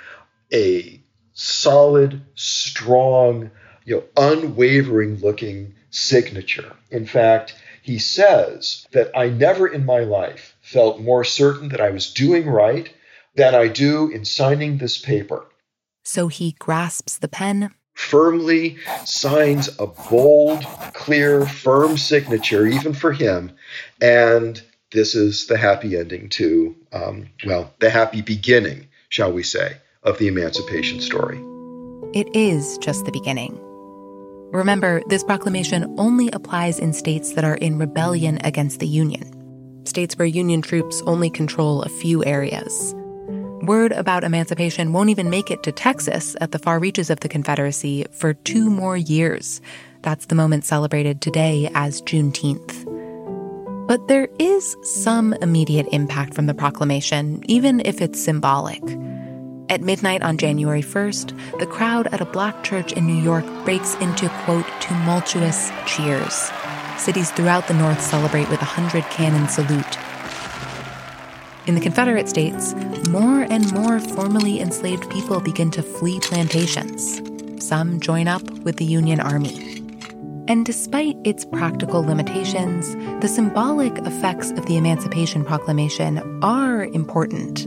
a 0.53 1.00
solid, 1.33 2.22
strong, 2.35 3.53
you 3.85 3.96
know, 3.96 4.05
unwavering 4.16 5.20
looking 5.20 5.77
signature. 5.90 6.72
In 6.90 7.07
fact, 7.07 7.55
he 7.83 8.00
says 8.00 8.85
that 8.90 9.16
I 9.16 9.29
never 9.29 9.68
in 9.68 9.87
my 9.87 10.00
life 10.00 10.54
felt 10.74 11.00
more 11.00 11.24
certain 11.24 11.68
that 11.70 11.80
I 11.80 11.90
was 11.90 12.12
doing 12.12 12.46
right 12.46 12.92
than 13.37 13.54
I 13.54 13.68
do 13.68 14.10
in 14.10 14.24
signing 14.24 14.76
this 14.76 14.98
paper. 14.98 15.46
So 16.02 16.28
he 16.28 16.56
grasps 16.58 17.18
the 17.18 17.28
pen, 17.28 17.70
firmly 17.94 18.76
signs 19.04 19.68
a 19.78 19.87
bold, 19.87 20.64
clear, 20.92 21.46
firm 21.46 21.96
signature, 21.96 22.66
even 22.66 22.92
for 22.92 23.12
him, 23.12 23.52
and 24.02 24.60
this 24.92 25.14
is 25.14 25.46
the 25.46 25.56
happy 25.56 25.96
ending 25.96 26.28
to, 26.30 26.76
um, 26.92 27.28
well, 27.46 27.72
the 27.78 27.90
happy 27.90 28.20
beginning, 28.20 28.88
shall 29.08 29.32
we 29.32 29.42
say, 29.42 29.76
of 30.02 30.18
the 30.18 30.28
emancipation 30.28 31.00
story. 31.00 31.38
It 32.12 32.28
is 32.34 32.78
just 32.78 33.04
the 33.04 33.12
beginning. 33.12 33.58
Remember, 34.52 35.02
this 35.08 35.24
proclamation 35.24 35.94
only 35.98 36.30
applies 36.30 36.78
in 36.78 36.92
states 36.92 37.32
that 37.34 37.44
are 37.44 37.56
in 37.56 37.78
rebellion 37.78 38.38
against 38.44 38.78
the 38.78 38.87
Union, 38.87 39.34
states 39.88 40.16
where 40.16 40.27
Union 40.27 40.62
troops 40.62 41.03
only 41.07 41.31
control 41.31 41.83
a 41.83 41.88
few 41.88 42.25
areas. 42.25 42.94
Word 43.62 43.92
about 43.92 44.25
emancipation 44.25 44.92
won't 44.92 45.11
even 45.11 45.31
make 45.31 45.51
it 45.51 45.62
to 45.62 45.73
Texas 45.73 46.37
at 46.40 46.53
the 46.53 46.59
far 46.59 46.79
reaches 46.79 47.09
of 47.09 47.20
the 47.20 47.29
Confederacy 47.29 48.05
for 48.11 48.35
two 48.35 48.68
more 48.68 48.97
years. 48.97 49.61
That's 50.03 50.27
the 50.27 50.35
moment 50.35 50.64
celebrated 50.64 51.23
today 51.23 51.70
as 51.75 52.03
Juneteenth. 52.03 52.85
But 53.87 54.09
there 54.09 54.29
is 54.38 54.77
some 54.83 55.33
immediate 55.35 55.87
impact 55.92 56.35
from 56.35 56.47
the 56.47 56.55
proclamation, 56.55 57.42
even 57.47 57.81
if 57.81 58.01
it's 58.01 58.23
symbolic. 58.23 58.83
At 59.70 59.81
midnight 59.81 60.23
on 60.23 60.37
January 60.37 60.83
1st, 60.83 61.59
the 61.59 61.66
crowd 61.66 62.07
at 62.09 62.20
a 62.20 62.27
black 62.27 62.64
church 62.64 62.92
in 62.92 63.07
New 63.07 63.23
York 63.23 63.47
breaks 63.64 63.94
into, 63.97 64.29
quote, 64.44 64.66
tumultuous 64.81 65.70
cheers. 65.87 66.51
Cities 66.98 67.30
throughout 67.33 67.68
the 67.68 67.74
North 67.74 68.00
celebrate 68.00 68.48
with 68.48 68.62
a 68.62 68.66
hundred 68.66 69.04
cannon 69.04 69.48
salute. 69.48 69.98
In 71.66 71.74
the 71.74 71.80
Confederate 71.80 72.28
States, 72.28 72.74
more 73.09 73.42
and 73.42 73.72
more 73.72 74.00
formerly 74.00 74.61
enslaved 74.61 75.11
people 75.11 75.40
begin 75.40 75.70
to 75.72 75.83
flee 75.83 76.20
plantations. 76.20 77.20
Some 77.64 78.00
join 78.00 78.28
up 78.28 78.42
with 78.61 78.76
the 78.76 78.85
Union 78.85 79.20
Army. 79.20 79.83
And 80.46 80.66
despite 80.66 81.16
its 81.24 81.46
practical 81.46 82.02
limitations, 82.02 82.94
the 83.22 83.28
symbolic 83.28 83.96
effects 83.98 84.50
of 84.50 84.66
the 84.66 84.76
Emancipation 84.76 85.42
Proclamation 85.44 86.18
are 86.42 86.85
important. 86.85 87.66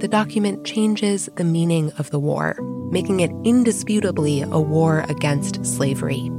The 0.00 0.08
document 0.08 0.64
changes 0.64 1.28
the 1.34 1.44
meaning 1.44 1.90
of 1.98 2.10
the 2.10 2.20
war, 2.20 2.56
making 2.90 3.20
it 3.20 3.32
indisputably 3.44 4.42
a 4.42 4.60
war 4.60 5.04
against 5.08 5.66
slavery. 5.66 6.30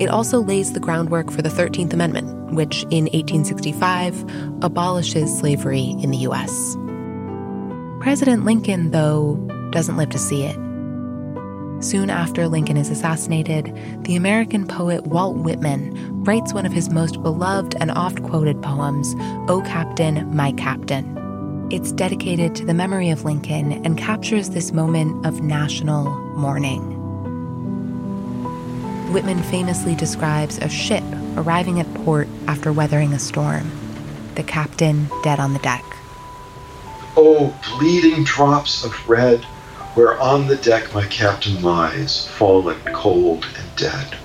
It 0.00 0.08
also 0.08 0.40
lays 0.40 0.72
the 0.72 0.80
groundwork 0.80 1.30
for 1.30 1.42
the 1.42 1.48
13th 1.48 1.92
Amendment, 1.92 2.52
which 2.52 2.82
in 2.84 3.04
1865 3.04 4.22
abolishes 4.62 5.38
slavery 5.38 5.96
in 6.02 6.10
the 6.10 6.18
U.S. 6.18 6.76
President 8.00 8.44
Lincoln, 8.44 8.90
though, 8.90 9.36
doesn't 9.72 9.96
live 9.96 10.10
to 10.10 10.18
see 10.18 10.44
it. 10.44 10.56
Soon 11.82 12.08
after 12.08 12.48
Lincoln 12.48 12.78
is 12.78 12.88
assassinated, 12.88 13.76
the 14.04 14.16
American 14.16 14.66
poet 14.66 15.06
Walt 15.06 15.36
Whitman 15.36 16.24
writes 16.24 16.54
one 16.54 16.64
of 16.64 16.72
his 16.72 16.88
most 16.88 17.22
beloved 17.22 17.76
and 17.80 17.90
oft 17.90 18.22
quoted 18.22 18.62
poems, 18.62 19.14
O 19.50 19.62
Captain, 19.66 20.34
My 20.34 20.52
Captain. 20.52 21.16
It's 21.70 21.92
dedicated 21.92 22.54
to 22.54 22.64
the 22.64 22.74
memory 22.74 23.10
of 23.10 23.24
Lincoln 23.24 23.72
and 23.84 23.98
captures 23.98 24.50
this 24.50 24.72
moment 24.72 25.26
of 25.26 25.42
national 25.42 26.10
mourning. 26.36 26.95
Whitman 29.12 29.42
famously 29.44 29.94
describes 29.94 30.58
a 30.58 30.68
ship 30.68 31.04
arriving 31.36 31.78
at 31.80 31.94
port 31.94 32.28
after 32.48 32.72
weathering 32.72 33.12
a 33.12 33.18
storm, 33.18 33.70
the 34.34 34.42
captain 34.42 35.08
dead 35.22 35.38
on 35.38 35.52
the 35.52 35.60
deck. 35.60 35.84
Oh, 37.16 37.58
bleeding 37.78 38.24
drops 38.24 38.84
of 38.84 39.08
red 39.08 39.44
where 39.94 40.20
on 40.20 40.46
the 40.46 40.56
deck 40.56 40.92
my 40.92 41.06
captain 41.06 41.62
lies, 41.62 42.26
fallen 42.26 42.78
cold 42.92 43.46
and 43.56 43.76
dead. 43.76 44.18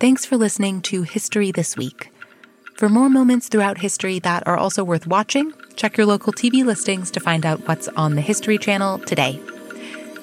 Thanks 0.00 0.24
for 0.24 0.38
listening 0.38 0.80
to 0.82 1.02
History 1.02 1.52
This 1.52 1.76
Week. 1.76 2.10
For 2.76 2.88
more 2.88 3.10
moments 3.10 3.48
throughout 3.48 3.76
history 3.76 4.18
that 4.20 4.42
are 4.48 4.56
also 4.56 4.82
worth 4.82 5.06
watching, 5.06 5.52
check 5.76 5.98
your 5.98 6.06
local 6.06 6.32
TV 6.32 6.64
listings 6.64 7.10
to 7.10 7.20
find 7.20 7.44
out 7.44 7.68
what's 7.68 7.86
on 7.88 8.14
the 8.14 8.22
History 8.22 8.56
Channel 8.56 9.00
today. 9.00 9.38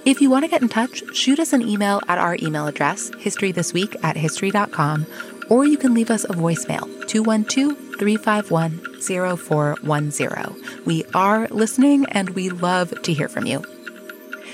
If 0.04 0.20
you 0.20 0.32
want 0.32 0.46
to 0.46 0.50
get 0.50 0.64
in 0.64 0.70
touch, 0.70 1.04
shoot 1.16 1.40
us 1.40 1.54
an 1.54 1.62
email 1.62 2.02
at 2.08 2.18
our 2.18 2.38
email 2.42 2.66
address, 2.66 3.12
historythisweek 3.12 4.04
at 4.04 4.18
history.com, 4.18 5.06
or 5.48 5.68
you 5.68 5.78
can 5.78 5.94
leave 5.94 6.10
us 6.10 6.24
a 6.24 6.30
voicemail, 6.30 7.08
212 7.08 7.78
351 8.00 8.80
0410. 9.00 10.86
We 10.86 11.06
are 11.14 11.48
listening 11.50 12.08
and 12.08 12.32
we 12.32 12.50
love 12.50 13.00
to 13.04 13.14
hear 13.14 13.28
from 13.28 13.46
you. 13.46 13.64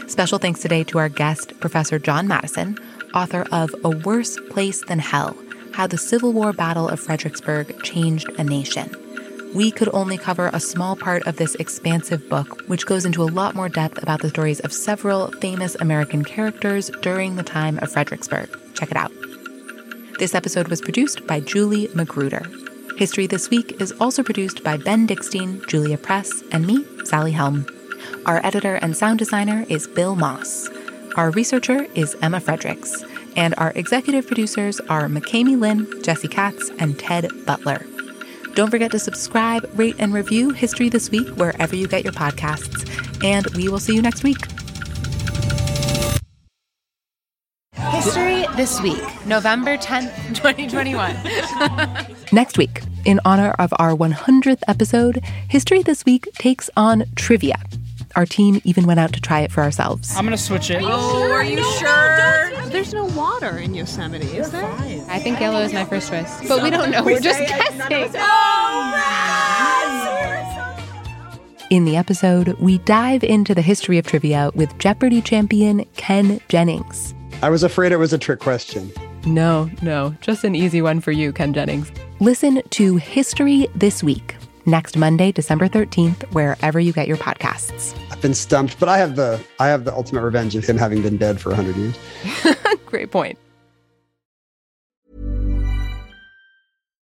Special 0.08 0.38
thanks 0.38 0.60
today 0.62 0.84
to 0.84 0.98
our 0.98 1.08
guest, 1.08 1.58
Professor 1.62 1.98
John 1.98 2.28
Matteson, 2.28 2.78
author 3.14 3.46
of 3.52 3.74
A 3.84 3.90
Worse 3.90 4.40
Place 4.50 4.84
Than 4.86 5.00
Hell 5.00 5.36
How 5.74 5.88
the 5.88 5.98
Civil 5.98 6.34
War 6.34 6.54
Battle 6.54 6.90
of 6.90 7.00
Fredericksburg 7.00 7.82
Changed 7.84 8.30
a 8.38 8.44
Nation 8.44 8.96
we 9.54 9.70
could 9.70 9.90
only 9.94 10.18
cover 10.18 10.50
a 10.52 10.60
small 10.60 10.96
part 10.96 11.28
of 11.28 11.38
this 11.38 11.56
expansive 11.56 12.28
book, 12.28 12.64
which 12.68 12.86
goes 12.86 13.06
into 13.06 13.22
a 13.22 13.26
lot 13.26 13.56
more 13.56 13.70
depth 13.70 14.02
about 14.02 14.22
the 14.22 14.30
stories 14.30 14.60
of 14.62 14.74
several 14.74 15.32
famous 15.34 15.76
American 15.76 16.24
characters 16.24 16.90
during 17.02 17.36
the 17.36 17.44
time 17.44 17.78
of 17.80 17.92
Fredericksburg. 17.92 18.50
Check 18.74 18.90
it 18.90 18.98
out. 18.98 19.12
This 20.18 20.34
episode 20.34 20.70
was 20.70 20.82
produced 20.82 21.26
by 21.28 21.40
Julie 21.40 21.90
Magruder. 21.94 22.46
History 22.98 23.28
This 23.28 23.50
Week 23.50 23.80
is 23.82 23.92
also 24.00 24.24
produced 24.24 24.64
by 24.64 24.78
Ben 24.78 25.08
Dickstein, 25.08 25.66
Julia 25.68 25.98
Press, 25.98 26.44
and 26.52 26.66
me, 26.66 26.86
Sally 27.06 27.32
Helm. 27.32 27.66
Our 28.26 28.44
editor 28.46 28.76
and 28.76 28.96
sound 28.96 29.20
designer 29.20 29.66
is 29.70 29.88
Bill 29.88 30.16
Moss. 30.16 30.70
Our 31.16 31.30
researcher 31.30 31.86
is 31.94 32.16
Emma 32.24 32.40
Fredericks. 32.40 33.04
And 33.36 33.54
our 33.58 33.72
executive 33.76 34.26
producers 34.26 34.80
are 34.82 35.08
McKamey 35.08 35.60
Lynn, 35.60 35.88
Jesse 36.02 36.28
Katz, 36.28 36.72
and 36.80 36.98
Ted 36.98 37.30
Butler. 37.46 37.86
Don't 38.56 38.70
forget 38.72 38.92
to 38.92 39.00
subscribe, 39.00 39.68
rate, 39.78 39.96
and 40.00 40.14
review 40.14 40.52
History 40.52 40.90
This 40.90 41.12
Week 41.12 41.28
wherever 41.36 41.76
you 41.76 41.88
get 41.88 42.04
your 42.04 42.14
podcasts. 42.14 42.84
And 43.24 43.46
we 43.56 43.70
will 43.70 43.80
see 43.80 43.96
you 43.96 44.02
next 44.02 44.24
week. 44.24 44.38
History 47.76 48.46
This 48.56 48.82
Week, 48.82 49.04
November 49.26 49.78
10th, 49.78 50.14
2021. 50.36 52.16
next 52.32 52.58
week, 52.58 52.82
in 53.06 53.20
honor 53.24 53.52
of 53.60 53.72
our 53.78 53.92
100th 53.92 54.62
episode, 54.68 55.24
History 55.48 55.84
This 55.84 56.06
Week 56.06 56.28
takes 56.34 56.70
on 56.76 57.06
trivia. 57.16 57.56
Our 58.16 58.26
team 58.28 58.62
even 58.64 58.86
went 58.86 59.00
out 59.00 59.12
to 59.14 59.22
try 59.22 59.40
it 59.42 59.52
for 59.52 59.64
ourselves. 59.64 60.16
I'm 60.16 60.24
gonna 60.24 60.38
switch 60.38 60.70
it. 60.70 60.84
Oh, 60.84 61.32
are 61.32 61.44
you 61.44 61.58
oh, 61.60 62.52
sure? 62.60 62.70
There's 62.70 62.94
no 62.94 63.06
water 63.06 63.58
in 63.58 63.74
Yosemite, 63.74 64.26
is 64.38 64.52
there? 64.52 64.72
I 65.10 65.20
think 65.20 65.40
yellow 65.40 65.62
is 65.62 65.74
my 65.74 65.86
first 65.86 66.10
choice, 66.10 66.48
but 66.48 66.62
we 66.62 66.70
don't 66.70 66.92
know. 66.92 67.04
We're 67.04 67.20
just 67.20 67.40
guessing. 67.40 68.12
Oh, 68.16 68.64
in 71.70 71.86
the 71.86 71.98
episode, 71.98 72.50
we 72.60 72.78
dive 72.80 73.24
into 73.24 73.56
the 73.56 73.62
history 73.64 73.98
of 73.98 74.06
trivia 74.06 74.52
with 74.54 74.78
Jeopardy 74.78 75.22
champion 75.22 75.84
Ken 75.96 76.40
Jennings. 76.50 77.16
I 77.42 77.50
was 77.50 77.64
afraid 77.64 77.92
it 77.92 77.98
was 77.98 78.14
a 78.14 78.18
trick 78.20 78.40
question. 78.40 78.92
No, 79.26 79.72
no, 79.82 80.16
just 80.22 80.44
an 80.44 80.54
easy 80.54 80.84
one 80.84 81.00
for 81.00 81.12
you, 81.12 81.34
Ken 81.34 81.52
Jennings. 81.52 81.92
Listen 82.20 82.62
to 82.72 82.98
History 82.98 83.68
This 83.74 84.04
Week, 84.04 84.36
next 84.66 84.98
Monday, 84.98 85.32
December 85.32 85.68
13th, 85.68 86.24
wherever 86.34 86.80
you 86.80 86.94
get 86.94 87.08
your 87.08 87.18
podcasts. 87.18 87.98
I've 88.12 88.22
been 88.22 88.34
stumped, 88.34 88.80
but 88.80 88.90
I 88.90 88.98
have 88.98 89.16
the 89.16 89.40
I 89.60 89.68
have 89.68 89.86
the 89.86 89.94
ultimate 89.94 90.22
revenge 90.22 90.56
of 90.56 90.66
him 90.66 90.78
having 90.78 91.02
been 91.02 91.18
dead 91.18 91.40
for 91.40 91.50
100 91.50 91.76
years. 91.76 91.98
Great 92.86 93.12
point. 93.12 93.38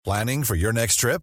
Planning 0.04 0.42
for 0.44 0.54
your 0.54 0.72
next 0.72 0.96
trip? 0.96 1.22